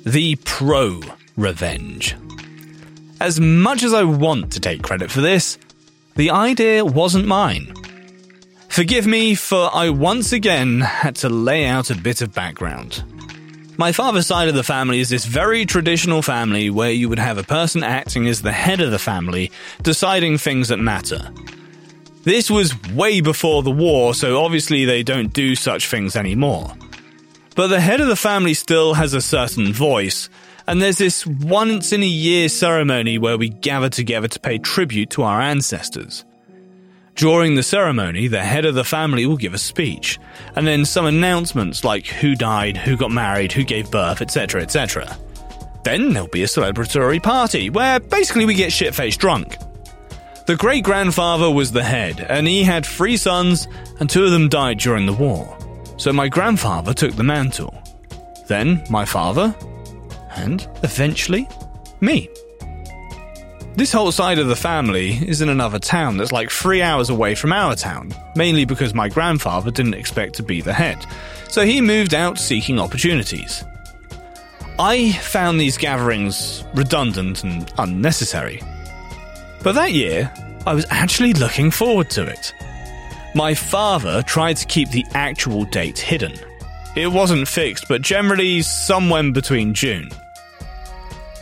The 0.05 0.35
Pro 0.43 1.01
Revenge. 1.37 2.15
As 3.19 3.39
much 3.39 3.83
as 3.83 3.93
I 3.93 4.03
want 4.03 4.51
to 4.53 4.59
take 4.59 4.83
credit 4.83 5.09
for 5.09 5.21
this, 5.21 5.57
the 6.15 6.31
idea 6.31 6.85
wasn't 6.85 7.25
mine. 7.25 7.73
Forgive 8.69 9.07
me 9.07 9.33
for 9.33 9.69
I 9.73 9.89
once 9.89 10.33
again 10.33 10.81
had 10.81 11.15
to 11.17 11.29
lay 11.29 11.65
out 11.65 11.89
a 11.89 11.95
bit 11.95 12.21
of 12.21 12.33
background. 12.33 13.03
My 13.79 13.91
father's 13.91 14.25
side 14.25 14.47
of 14.49 14.55
the 14.55 14.63
family 14.63 14.99
is 14.99 15.09
this 15.09 15.25
very 15.25 15.63
traditional 15.63 16.23
family 16.23 16.71
where 16.71 16.89
you 16.89 17.09
would 17.09 17.19
have 17.19 17.37
a 17.37 17.43
person 17.43 17.83
acting 17.83 18.27
as 18.27 18.41
the 18.41 18.51
head 18.51 18.81
of 18.81 18.89
the 18.89 18.97
family, 18.97 19.51
deciding 19.83 20.39
things 20.39 20.69
that 20.69 20.77
matter. 20.77 21.31
This 22.23 22.49
was 22.49 22.73
way 22.91 23.21
before 23.21 23.61
the 23.61 23.69
war, 23.69 24.15
so 24.15 24.43
obviously 24.43 24.85
they 24.85 25.03
don't 25.03 25.31
do 25.31 25.53
such 25.53 25.87
things 25.87 26.15
anymore. 26.15 26.73
But 27.55 27.67
the 27.67 27.79
head 27.79 28.01
of 28.01 28.07
the 28.07 28.15
family 28.15 28.55
still 28.55 28.95
has 28.95 29.13
a 29.13 29.21
certain 29.21 29.71
voice, 29.73 30.27
and 30.67 30.81
there's 30.81 30.97
this 30.97 31.27
once 31.27 31.93
in 31.93 32.01
a 32.01 32.07
year 32.07 32.49
ceremony 32.49 33.19
where 33.19 33.37
we 33.37 33.49
gather 33.49 33.89
together 33.89 34.27
to 34.27 34.39
pay 34.39 34.57
tribute 34.57 35.11
to 35.11 35.21
our 35.21 35.39
ancestors. 35.39 36.25
During 37.17 37.55
the 37.55 37.63
ceremony, 37.63 38.27
the 38.27 38.43
head 38.43 38.63
of 38.63 38.75
the 38.75 38.83
family 38.83 39.25
will 39.25 39.37
give 39.37 39.55
a 39.55 39.57
speech, 39.57 40.19
and 40.55 40.67
then 40.67 40.85
some 40.85 41.07
announcements 41.07 41.83
like 41.83 42.05
who 42.05 42.35
died, 42.35 42.77
who 42.77 42.95
got 42.95 43.09
married, 43.09 43.51
who 43.51 43.63
gave 43.63 43.89
birth, 43.89 44.21
etc., 44.21 44.61
etc. 44.61 45.17
Then 45.83 46.13
there'll 46.13 46.27
be 46.27 46.43
a 46.43 46.45
celebratory 46.45 47.21
party 47.21 47.71
where 47.71 47.99
basically 47.99 48.45
we 48.45 48.53
get 48.53 48.71
shit 48.71 48.93
faced 48.93 49.19
drunk. 49.19 49.57
The 50.45 50.57
great 50.57 50.83
grandfather 50.83 51.49
was 51.49 51.71
the 51.71 51.83
head, 51.83 52.23
and 52.29 52.47
he 52.47 52.61
had 52.61 52.85
three 52.85 53.17
sons, 53.17 53.67
and 53.99 54.07
two 54.07 54.23
of 54.23 54.29
them 54.29 54.47
died 54.47 54.77
during 54.77 55.07
the 55.07 55.13
war. 55.13 55.57
So 55.97 56.13
my 56.13 56.29
grandfather 56.29 56.93
took 56.93 57.15
the 57.15 57.23
mantle. 57.23 57.73
Then 58.45 58.83
my 58.91 59.05
father, 59.05 59.55
and 60.35 60.67
eventually 60.83 61.49
me. 61.99 62.29
This 63.77 63.91
whole 63.91 64.11
side 64.11 64.39
of 64.39 64.47
the 64.47 64.55
family 64.55 65.11
is 65.11 65.39
in 65.41 65.49
another 65.49 65.77
town 65.77 66.17
that's 66.17 66.31
like 66.31 66.49
three 66.49 66.81
hours 66.81 67.11
away 67.11 67.35
from 67.35 67.53
our 67.53 67.75
town, 67.75 68.11
mainly 68.35 68.65
because 68.65 68.95
my 68.95 69.07
grandfather 69.07 69.69
didn't 69.69 69.93
expect 69.93 70.33
to 70.37 70.43
be 70.43 70.61
the 70.61 70.73
head, 70.73 71.05
so 71.47 71.63
he 71.63 71.79
moved 71.79 72.15
out 72.15 72.39
seeking 72.39 72.79
opportunities. 72.79 73.63
I 74.79 75.11
found 75.11 75.59
these 75.59 75.77
gatherings 75.77 76.63
redundant 76.73 77.43
and 77.43 77.71
unnecessary. 77.77 78.63
But 79.61 79.73
that 79.73 79.93
year, 79.93 80.33
I 80.65 80.73
was 80.73 80.87
actually 80.89 81.33
looking 81.33 81.69
forward 81.69 82.09
to 82.11 82.23
it. 82.25 82.55
My 83.35 83.53
father 83.53 84.23
tried 84.23 84.57
to 84.57 84.65
keep 84.65 84.89
the 84.89 85.05
actual 85.13 85.65
date 85.65 85.99
hidden. 85.99 86.33
It 86.95 87.09
wasn't 87.09 87.47
fixed, 87.47 87.87
but 87.87 88.01
generally 88.01 88.63
somewhere 88.63 89.31
between 89.31 89.75
June 89.75 90.09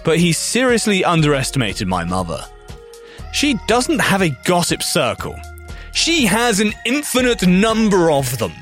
but 0.05 0.19
he 0.19 0.31
seriously 0.31 1.03
underestimated 1.03 1.87
my 1.89 2.05
mother. 2.05 2.45
She 3.33 3.59
doesn't 3.67 3.99
have 3.99 4.21
a 4.21 4.37
gossip 4.45 4.81
circle. 4.81 5.35
She 5.91 6.25
has 6.25 6.61
an 6.61 6.71
infinite 6.85 7.45
number 7.45 8.09
of 8.11 8.37
them. 8.37 8.53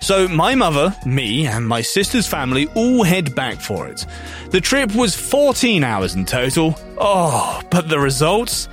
So 0.00 0.26
my 0.26 0.54
mother, 0.54 0.94
me, 1.04 1.46
and 1.46 1.68
my 1.68 1.82
sister's 1.82 2.26
family 2.26 2.66
all 2.74 3.02
head 3.02 3.34
back 3.34 3.60
for 3.60 3.86
it. 3.86 4.06
The 4.50 4.60
trip 4.60 4.94
was 4.94 5.14
14 5.14 5.84
hours 5.84 6.14
in 6.14 6.24
total. 6.24 6.74
Oh, 6.96 7.60
but 7.70 7.88
the 7.88 7.98
results? 7.98 8.68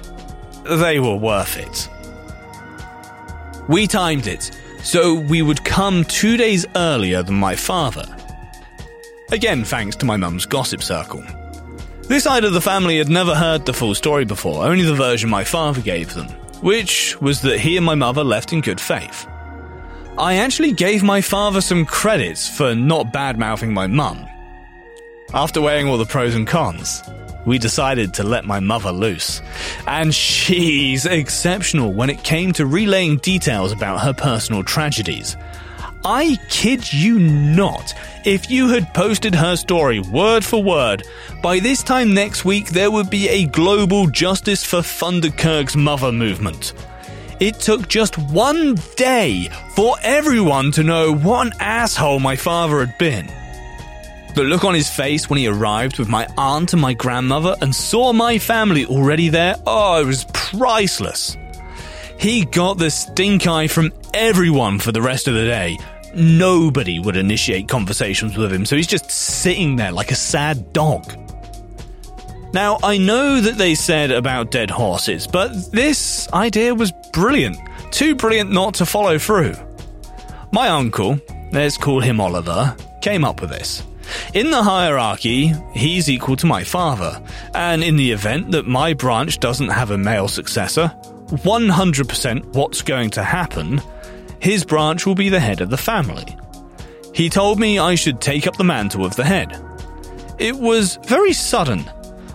They 0.63 0.99
were 0.99 1.15
worth 1.15 1.57
it. 1.57 1.89
We 3.67 3.87
timed 3.87 4.27
it, 4.27 4.51
so 4.83 5.15
we 5.15 5.41
would 5.41 5.65
come 5.65 6.05
two 6.05 6.37
days 6.37 6.65
earlier 6.75 7.23
than 7.23 7.35
my 7.35 7.55
father. 7.55 8.05
Again, 9.31 9.63
thanks 9.63 9.95
to 9.97 10.05
my 10.05 10.17
mum's 10.17 10.45
gossip 10.45 10.83
circle. 10.83 11.23
This 12.07 12.23
side 12.23 12.43
of 12.43 12.53
the 12.53 12.61
family 12.61 12.99
had 12.99 13.09
never 13.09 13.33
heard 13.33 13.65
the 13.65 13.73
full 13.73 13.95
story 13.95 14.25
before, 14.25 14.63
only 14.63 14.83
the 14.83 14.93
version 14.93 15.27
my 15.27 15.43
father 15.43 15.81
gave 15.81 16.13
them, 16.13 16.27
which 16.61 17.19
was 17.19 17.41
that 17.41 17.59
he 17.59 17.77
and 17.77 17.85
my 17.85 17.95
mother 17.95 18.23
left 18.23 18.53
in 18.53 18.61
good 18.61 18.79
faith. 18.79 19.27
I 20.15 20.35
actually 20.35 20.71
gave 20.71 21.01
my 21.01 21.21
father 21.21 21.61
some 21.61 21.83
credits 21.83 22.47
for 22.47 22.75
not 22.75 23.11
bad 23.11 23.39
mouthing 23.39 23.73
my 23.73 23.87
mum. 23.87 24.23
After 25.33 25.61
weighing 25.61 25.87
all 25.87 25.97
the 25.97 26.05
pros 26.05 26.35
and 26.35 26.45
cons, 26.45 27.01
we 27.45 27.57
decided 27.57 28.13
to 28.13 28.23
let 28.23 28.45
my 28.45 28.59
mother 28.59 28.91
loose. 28.91 29.41
And 29.87 30.13
she's 30.13 31.07
exceptional 31.07 31.91
when 31.91 32.11
it 32.11 32.23
came 32.23 32.53
to 32.53 32.67
relaying 32.67 33.17
details 33.17 33.71
about 33.71 34.01
her 34.01 34.13
personal 34.13 34.63
tragedies. 34.63 35.35
I 36.07 36.37
kid 36.49 36.93
you 36.93 37.17
not. 37.17 37.95
If 38.25 38.51
you 38.51 38.69
had 38.69 38.93
posted 38.93 39.33
her 39.33 39.55
story 39.55 39.99
word 39.99 40.45
for 40.45 40.61
word, 40.61 41.01
by 41.41 41.59
this 41.59 41.81
time 41.81 42.13
next 42.13 42.45
week 42.45 42.69
there 42.69 42.91
would 42.91 43.09
be 43.09 43.27
a 43.27 43.47
global 43.47 44.05
Justice 44.05 44.63
for 44.63 44.81
Thunderkirk's 44.81 45.75
mother 45.75 46.11
movement. 46.11 46.73
It 47.39 47.55
took 47.55 47.87
just 47.87 48.19
one 48.19 48.75
day 48.95 49.49
for 49.75 49.95
everyone 50.03 50.71
to 50.73 50.83
know 50.83 51.11
what 51.11 51.47
an 51.47 51.53
asshole 51.59 52.19
my 52.19 52.35
father 52.35 52.85
had 52.85 52.95
been. 52.99 53.25
The 54.35 54.43
look 54.43 54.63
on 54.63 54.75
his 54.75 54.89
face 54.89 55.27
when 55.27 55.39
he 55.39 55.47
arrived 55.47 55.97
with 55.97 56.07
my 56.07 56.27
aunt 56.37 56.73
and 56.73 56.81
my 56.81 56.93
grandmother 56.93 57.55
and 57.61 57.73
saw 57.73 58.13
my 58.13 58.37
family 58.37 58.85
already 58.85 59.29
there, 59.29 59.55
oh, 59.65 60.01
it 60.01 60.05
was 60.05 60.25
priceless. 60.33 61.35
He 62.19 62.45
got 62.45 62.77
the 62.77 62.91
stink 62.91 63.47
eye 63.47 63.67
from 63.67 63.91
everyone 64.13 64.79
for 64.79 64.91
the 64.91 65.01
rest 65.01 65.27
of 65.27 65.33
the 65.33 65.45
day, 65.45 65.77
nobody 66.15 66.99
would 66.99 67.17
initiate 67.17 67.67
conversations 67.67 68.37
with 68.37 68.51
him, 68.51 68.65
so 68.65 68.75
he's 68.75 68.87
just 68.87 69.09
sitting 69.11 69.75
there 69.75 69.91
like 69.91 70.11
a 70.11 70.15
sad 70.15 70.73
dog. 70.73 71.13
Now, 72.53 72.77
I 72.83 72.97
know 72.97 73.41
that 73.41 73.57
they 73.57 73.75
said 73.75 74.11
about 74.11 74.51
dead 74.51 74.71
horses, 74.71 75.27
but 75.27 75.49
this 75.71 76.31
idea 76.31 76.73
was 76.73 76.93
brilliant. 77.11 77.57
Too 77.91 78.15
brilliant 78.15 78.51
not 78.51 78.75
to 78.75 78.85
follow 78.85 79.19
through. 79.19 79.55
My 80.51 80.69
uncle, 80.69 81.19
let's 81.51 81.77
call 81.77 81.99
him 81.99 82.21
Oliver, 82.21 82.75
came 83.01 83.25
up 83.25 83.41
with 83.41 83.49
this. 83.49 83.83
In 84.33 84.51
the 84.51 84.63
hierarchy, 84.63 85.53
he's 85.73 86.09
equal 86.09 86.37
to 86.37 86.45
my 86.45 86.63
father, 86.63 87.21
and 87.53 87.83
in 87.83 87.97
the 87.97 88.11
event 88.11 88.51
that 88.51 88.67
my 88.67 88.93
branch 88.93 89.39
doesn't 89.39 89.69
have 89.69 89.91
a 89.91 89.97
male 89.97 90.27
successor, 90.29 90.93
100% 91.27 92.45
what's 92.53 92.81
going 92.81 93.09
to 93.09 93.23
happen 93.23 93.81
his 94.45 94.63
branch 94.63 95.07
will 95.07 95.15
be 95.15 95.29
the 95.29 95.39
head 95.39 95.59
of 95.59 95.71
the 95.71 95.75
family. 95.75 96.37
He 97.15 97.31
told 97.31 97.59
me 97.59 97.79
I 97.79 97.95
should 97.95 98.21
take 98.21 98.45
up 98.45 98.55
the 98.57 98.63
mantle 98.63 99.03
of 99.03 99.15
the 99.15 99.23
head. 99.23 99.59
It 100.37 100.55
was 100.55 100.99
very 101.07 101.33
sudden. 101.33 101.83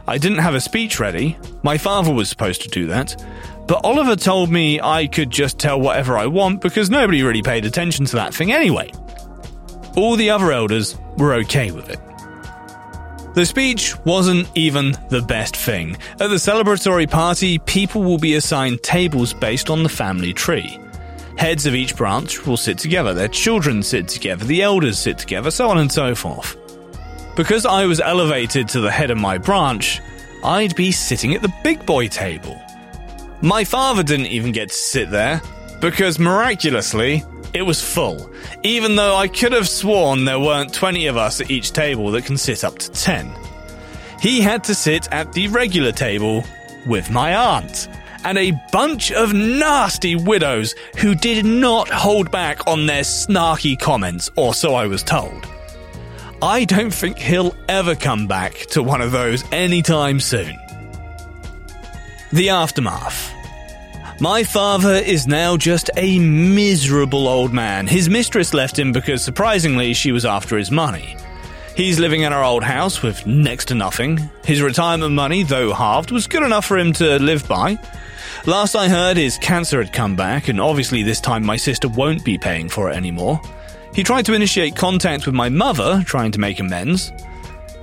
I 0.08 0.18
didn't 0.18 0.38
have 0.38 0.56
a 0.56 0.60
speech 0.60 0.98
ready. 0.98 1.38
My 1.62 1.78
father 1.78 2.12
was 2.12 2.28
supposed 2.28 2.62
to 2.62 2.68
do 2.68 2.88
that. 2.88 3.14
But 3.68 3.84
Oliver 3.84 4.16
told 4.16 4.50
me 4.50 4.80
I 4.80 5.06
could 5.06 5.30
just 5.30 5.60
tell 5.60 5.80
whatever 5.80 6.18
I 6.18 6.26
want 6.26 6.62
because 6.62 6.90
nobody 6.90 7.22
really 7.22 7.42
paid 7.42 7.64
attention 7.64 8.06
to 8.06 8.16
that 8.16 8.34
thing 8.34 8.50
anyway. 8.50 8.90
All 9.96 10.16
the 10.16 10.30
other 10.30 10.50
elders 10.50 10.98
were 11.16 11.34
okay 11.34 11.70
with 11.70 11.90
it. 11.90 12.00
The 13.34 13.46
speech 13.46 13.96
wasn't 14.04 14.48
even 14.56 14.96
the 15.10 15.22
best 15.22 15.54
thing. 15.54 15.96
At 16.18 16.26
the 16.30 16.42
celebratory 16.42 17.08
party, 17.08 17.60
people 17.60 18.02
will 18.02 18.18
be 18.18 18.34
assigned 18.34 18.82
tables 18.82 19.32
based 19.32 19.70
on 19.70 19.84
the 19.84 19.88
family 19.88 20.32
tree. 20.32 20.76
Heads 21.40 21.64
of 21.64 21.74
each 21.74 21.96
branch 21.96 22.46
will 22.46 22.58
sit 22.58 22.76
together, 22.76 23.14
their 23.14 23.26
children 23.26 23.82
sit 23.82 24.08
together, 24.08 24.44
the 24.44 24.60
elders 24.60 24.98
sit 24.98 25.16
together, 25.16 25.50
so 25.50 25.70
on 25.70 25.78
and 25.78 25.90
so 25.90 26.14
forth. 26.14 26.54
Because 27.34 27.64
I 27.64 27.86
was 27.86 27.98
elevated 27.98 28.68
to 28.68 28.82
the 28.82 28.90
head 28.90 29.10
of 29.10 29.16
my 29.16 29.38
branch, 29.38 30.02
I'd 30.44 30.76
be 30.76 30.92
sitting 30.92 31.34
at 31.34 31.40
the 31.40 31.50
big 31.64 31.86
boy 31.86 32.08
table. 32.08 32.60
My 33.40 33.64
father 33.64 34.02
didn't 34.02 34.26
even 34.26 34.52
get 34.52 34.68
to 34.68 34.74
sit 34.74 35.10
there, 35.10 35.40
because 35.80 36.18
miraculously, 36.18 37.24
it 37.54 37.62
was 37.62 37.80
full, 37.80 38.30
even 38.62 38.96
though 38.96 39.16
I 39.16 39.26
could 39.26 39.52
have 39.52 39.66
sworn 39.66 40.26
there 40.26 40.38
weren't 40.38 40.74
20 40.74 41.06
of 41.06 41.16
us 41.16 41.40
at 41.40 41.50
each 41.50 41.72
table 41.72 42.10
that 42.10 42.26
can 42.26 42.36
sit 42.36 42.64
up 42.64 42.78
to 42.80 42.90
10. 42.90 43.32
He 44.20 44.42
had 44.42 44.62
to 44.64 44.74
sit 44.74 45.10
at 45.10 45.32
the 45.32 45.48
regular 45.48 45.92
table 45.92 46.44
with 46.86 47.10
my 47.10 47.34
aunt 47.34 47.88
and 48.24 48.38
a 48.38 48.52
bunch 48.72 49.12
of 49.12 49.32
nasty 49.32 50.16
widows 50.16 50.74
who 50.98 51.14
did 51.14 51.44
not 51.44 51.88
hold 51.88 52.30
back 52.30 52.66
on 52.66 52.86
their 52.86 53.02
snarky 53.02 53.78
comments, 53.78 54.30
or 54.36 54.54
so 54.54 54.74
I 54.74 54.86
was 54.86 55.02
told. 55.02 55.46
I 56.42 56.64
don't 56.64 56.92
think 56.92 57.18
he'll 57.18 57.54
ever 57.68 57.94
come 57.94 58.26
back 58.26 58.54
to 58.70 58.82
one 58.82 59.00
of 59.00 59.12
those 59.12 59.44
anytime 59.52 60.20
soon. 60.20 60.58
The 62.32 62.50
aftermath. 62.50 63.34
My 64.20 64.44
father 64.44 64.94
is 64.94 65.26
now 65.26 65.56
just 65.56 65.90
a 65.96 66.18
miserable 66.18 67.26
old 67.26 67.52
man. 67.52 67.86
His 67.86 68.08
mistress 68.08 68.52
left 68.52 68.78
him 68.78 68.92
because 68.92 69.24
surprisingly 69.24 69.94
she 69.94 70.12
was 70.12 70.24
after 70.24 70.56
his 70.58 70.70
money. 70.70 71.16
He's 71.74 71.98
living 71.98 72.22
in 72.22 72.32
our 72.32 72.44
old 72.44 72.62
house 72.62 73.02
with 73.02 73.26
next 73.26 73.66
to 73.66 73.74
nothing. 73.74 74.30
His 74.44 74.60
retirement 74.60 75.14
money, 75.14 75.42
though 75.42 75.72
halved, 75.72 76.10
was 76.10 76.26
good 76.26 76.42
enough 76.42 76.66
for 76.66 76.76
him 76.76 76.92
to 76.94 77.18
live 77.18 77.48
by. 77.48 77.78
Last 78.46 78.74
I 78.74 78.88
heard, 78.88 79.18
his 79.18 79.36
cancer 79.36 79.82
had 79.82 79.92
come 79.92 80.16
back, 80.16 80.48
and 80.48 80.60
obviously 80.60 81.02
this 81.02 81.20
time 81.20 81.44
my 81.44 81.56
sister 81.56 81.88
won't 81.88 82.24
be 82.24 82.38
paying 82.38 82.70
for 82.70 82.90
it 82.90 82.96
anymore. 82.96 83.40
He 83.94 84.02
tried 84.02 84.24
to 84.26 84.34
initiate 84.34 84.76
contact 84.76 85.26
with 85.26 85.34
my 85.34 85.50
mother, 85.50 86.02
trying 86.06 86.32
to 86.32 86.40
make 86.40 86.58
amends. 86.58 87.12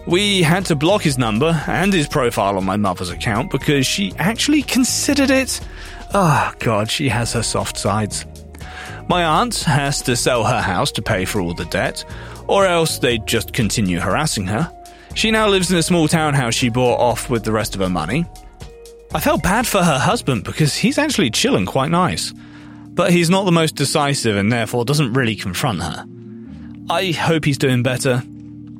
We 0.07 0.41
had 0.41 0.65
to 0.65 0.75
block 0.75 1.03
his 1.03 1.17
number 1.17 1.61
and 1.67 1.93
his 1.93 2.07
profile 2.07 2.57
on 2.57 2.65
my 2.65 2.75
mother's 2.75 3.11
account 3.11 3.51
because 3.51 3.85
she 3.85 4.13
actually 4.17 4.63
considered 4.63 5.29
it. 5.29 5.59
Oh, 6.13 6.51
God, 6.59 6.89
she 6.89 7.07
has 7.09 7.33
her 7.33 7.43
soft 7.43 7.77
sides. 7.77 8.25
My 9.07 9.23
aunt 9.23 9.59
has 9.59 10.01
to 10.03 10.15
sell 10.15 10.43
her 10.43 10.61
house 10.61 10.91
to 10.93 11.01
pay 11.03 11.25
for 11.25 11.39
all 11.39 11.53
the 11.53 11.65
debt, 11.65 12.03
or 12.47 12.65
else 12.65 12.97
they'd 12.97 13.27
just 13.27 13.53
continue 13.53 13.99
harassing 13.99 14.47
her. 14.47 14.71
She 15.13 15.29
now 15.29 15.49
lives 15.49 15.71
in 15.71 15.77
a 15.77 15.83
small 15.83 16.07
townhouse 16.07 16.55
she 16.55 16.69
bought 16.69 16.99
off 16.99 17.29
with 17.29 17.43
the 17.43 17.51
rest 17.51 17.75
of 17.75 17.81
her 17.81 17.89
money. 17.89 18.25
I 19.13 19.19
felt 19.21 19.41
bad 19.41 19.65
for 19.65 19.81
her 19.81 19.99
husband 19.99 20.43
because 20.43 20.75
he's 20.75 20.97
actually 20.97 21.31
chilling 21.31 21.65
quite 21.65 21.89
nice, 21.91 22.33
but 22.89 23.11
he's 23.11 23.29
not 23.29 23.45
the 23.45 23.51
most 23.51 23.75
decisive 23.75 24.35
and 24.35 24.51
therefore 24.51 24.83
doesn't 24.83 25.13
really 25.13 25.35
confront 25.35 25.81
her. 25.81 26.05
I 26.89 27.11
hope 27.11 27.45
he's 27.45 27.57
doing 27.57 27.83
better. 27.83 28.21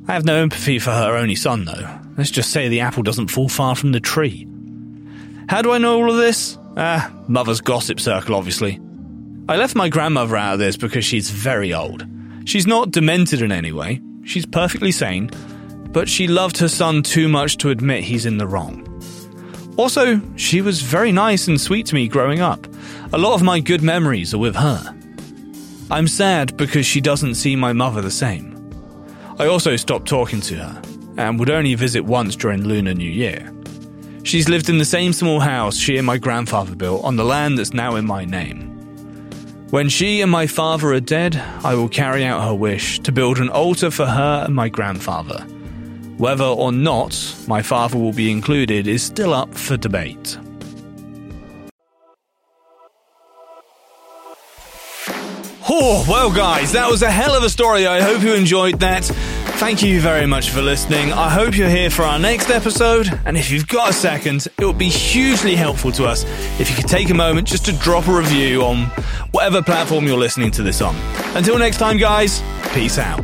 I 0.07 0.13
have 0.13 0.25
no 0.25 0.35
empathy 0.35 0.79
for 0.79 0.91
her 0.91 1.15
only 1.15 1.35
son, 1.35 1.65
though. 1.65 1.99
Let's 2.17 2.31
just 2.31 2.51
say 2.51 2.67
the 2.67 2.81
apple 2.81 3.03
doesn't 3.03 3.27
fall 3.27 3.49
far 3.49 3.75
from 3.75 3.91
the 3.91 3.99
tree. 3.99 4.47
How 5.49 5.61
do 5.61 5.71
I 5.71 5.77
know 5.77 5.97
all 5.97 6.09
of 6.09 6.17
this? 6.17 6.57
Ah, 6.75 7.13
mother's 7.27 7.61
gossip 7.61 7.99
circle, 7.99 8.35
obviously. 8.35 8.79
I 9.49 9.55
left 9.55 9.75
my 9.75 9.87
grandmother 9.87 10.35
out 10.35 10.53
of 10.53 10.59
this 10.59 10.75
because 10.75 11.05
she's 11.05 11.29
very 11.29 11.73
old. 11.73 12.05
She's 12.45 12.67
not 12.67 12.91
demented 12.91 13.41
in 13.41 13.51
any 13.51 13.71
way, 13.71 14.01
she's 14.23 14.45
perfectly 14.45 14.91
sane, 14.91 15.29
but 15.91 16.07
she 16.09 16.27
loved 16.27 16.57
her 16.57 16.67
son 16.67 17.01
too 17.01 17.27
much 17.27 17.57
to 17.57 17.69
admit 17.69 18.03
he's 18.03 18.25
in 18.25 18.37
the 18.37 18.47
wrong. 18.47 18.87
Also, 19.77 20.19
she 20.35 20.61
was 20.61 20.81
very 20.81 21.11
nice 21.11 21.47
and 21.47 21.61
sweet 21.61 21.85
to 21.85 21.95
me 21.95 22.07
growing 22.07 22.41
up. 22.41 22.67
A 23.13 23.17
lot 23.17 23.35
of 23.35 23.43
my 23.43 23.59
good 23.59 23.83
memories 23.83 24.33
are 24.33 24.39
with 24.39 24.55
her. 24.55 24.95
I'm 25.91 26.07
sad 26.07 26.57
because 26.57 26.85
she 26.85 26.99
doesn't 26.99 27.35
see 27.35 27.55
my 27.55 27.73
mother 27.73 28.01
the 28.01 28.11
same. 28.11 28.55
I 29.39 29.45
also 29.45 29.75
stopped 29.75 30.07
talking 30.07 30.41
to 30.41 30.55
her 30.55 30.81
and 31.17 31.39
would 31.39 31.51
only 31.51 31.75
visit 31.75 32.01
once 32.01 32.35
during 32.35 32.63
Lunar 32.63 32.95
New 32.95 33.09
Year. 33.09 33.53
She's 34.23 34.49
lived 34.49 34.67
in 34.67 34.79
the 34.79 34.83
same 34.83 35.13
small 35.13 35.39
house 35.39 35.77
she 35.77 35.97
and 35.97 36.05
my 36.05 36.17
grandfather 36.17 36.75
built 36.75 37.03
on 37.05 37.15
the 37.15 37.23
land 37.23 37.57
that's 37.57 37.73
now 37.73 37.95
in 37.95 38.05
my 38.05 38.25
name. 38.25 38.73
When 39.69 39.89
she 39.89 40.21
and 40.21 40.31
my 40.31 40.47
father 40.47 40.93
are 40.93 40.99
dead, 40.99 41.35
I 41.63 41.75
will 41.75 41.89
carry 41.89 42.25
out 42.25 42.43
her 42.43 42.55
wish 42.55 42.99
to 43.01 43.11
build 43.11 43.37
an 43.37 43.49
altar 43.49 43.91
for 43.91 44.05
her 44.05 44.45
and 44.45 44.55
my 44.55 44.69
grandfather. 44.69 45.45
Whether 46.17 46.45
or 46.45 46.71
not 46.71 47.36
my 47.47 47.62
father 47.62 47.97
will 47.97 48.13
be 48.13 48.32
included 48.32 48.88
is 48.88 49.03
still 49.03 49.34
up 49.34 49.53
for 49.53 49.77
debate. 49.77 50.38
Oh, 55.69 56.06
well, 56.10 56.34
guys, 56.34 56.71
that 56.71 56.89
was 56.89 57.03
a 57.03 57.12
hell 57.12 57.36
of 57.36 57.43
a 57.43 57.49
story. 57.49 57.86
I 57.86 58.01
hope 58.01 58.23
you 58.23 58.34
enjoyed 58.34 58.80
that. 58.80 59.03
Thank 59.58 59.84
you 59.84 59.99
very 60.01 60.25
much 60.25 60.49
for 60.49 60.62
listening. 60.62 61.12
I 61.12 61.30
hope 61.30 61.58
you're 61.58 61.69
here 61.69 61.89
for 61.89 62.03
our 62.03 62.17
next 62.17 62.49
episode. 62.49 63.08
And 63.25 63.38
if 63.38 63.51
you've 63.51 63.67
got 63.67 63.89
a 63.89 63.93
second, 63.93 64.47
it 64.60 64.65
would 64.65 64.77
be 64.77 64.88
hugely 64.88 65.56
helpful 65.56 65.91
to 65.93 66.06
us 66.06 66.23
if 66.60 66.69
you 66.69 66.75
could 66.75 66.88
take 66.88 67.10
a 67.10 67.13
moment 67.13 67.47
just 67.47 67.65
to 67.65 67.73
drop 67.73 68.08
a 68.08 68.15
review 68.15 68.63
on 68.63 68.86
whatever 69.32 69.62
platform 69.62 70.06
you're 70.08 70.17
listening 70.17 70.51
to 70.51 70.63
this 70.63 70.82
on. 70.82 70.95
Until 71.36 71.60
next 71.60 71.77
time, 71.77 71.97
guys, 71.97 72.41
peace 72.73 72.97
out. 72.97 73.23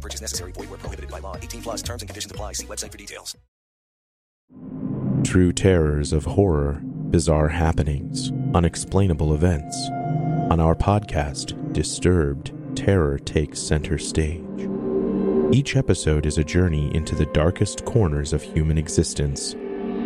Purchase 0.00 0.20
necessary. 0.20 0.52
Void 0.52 0.70
where 0.70 0.78
prohibited 0.78 1.10
by 1.10 1.18
law. 1.18 1.36
18 1.36 1.62
plus 1.62 1.82
terms 1.82 2.02
and 2.02 2.08
conditions 2.08 2.32
apply. 2.32 2.54
See 2.54 2.66
website 2.66 2.90
for 2.92 2.98
details. 2.98 3.36
True 5.22 5.52
terrors 5.52 6.12
of 6.12 6.24
horror, 6.24 6.80
bizarre 6.82 7.48
happenings, 7.48 8.32
unexplainable 8.54 9.34
events. 9.34 9.76
On 10.50 10.60
our 10.60 10.74
podcast, 10.74 11.54
Disturbed, 11.72 12.52
terror 12.74 13.16
takes 13.20 13.60
center 13.60 13.96
stage. 13.96 14.68
Each 15.52 15.76
episode 15.76 16.26
is 16.26 16.36
a 16.36 16.42
journey 16.42 16.92
into 16.96 17.14
the 17.14 17.26
darkest 17.26 17.84
corners 17.84 18.32
of 18.32 18.42
human 18.42 18.76
existence, 18.76 19.54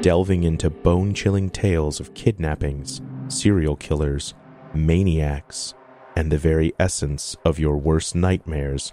delving 0.03 0.45
into 0.45 0.69
bone 0.69 1.15
chilling 1.15 1.49
tales 1.49 2.01
of 2.01 2.13
kidnappings, 2.13 3.01
serial 3.29 3.77
killers, 3.77 4.35
maniacs, 4.75 5.73
and 6.17 6.31
the 6.31 6.37
very 6.37 6.75
essence 6.79 7.35
of 7.47 7.59
your 7.59 7.79
worst 7.79 8.15
nightmares 8.15 8.93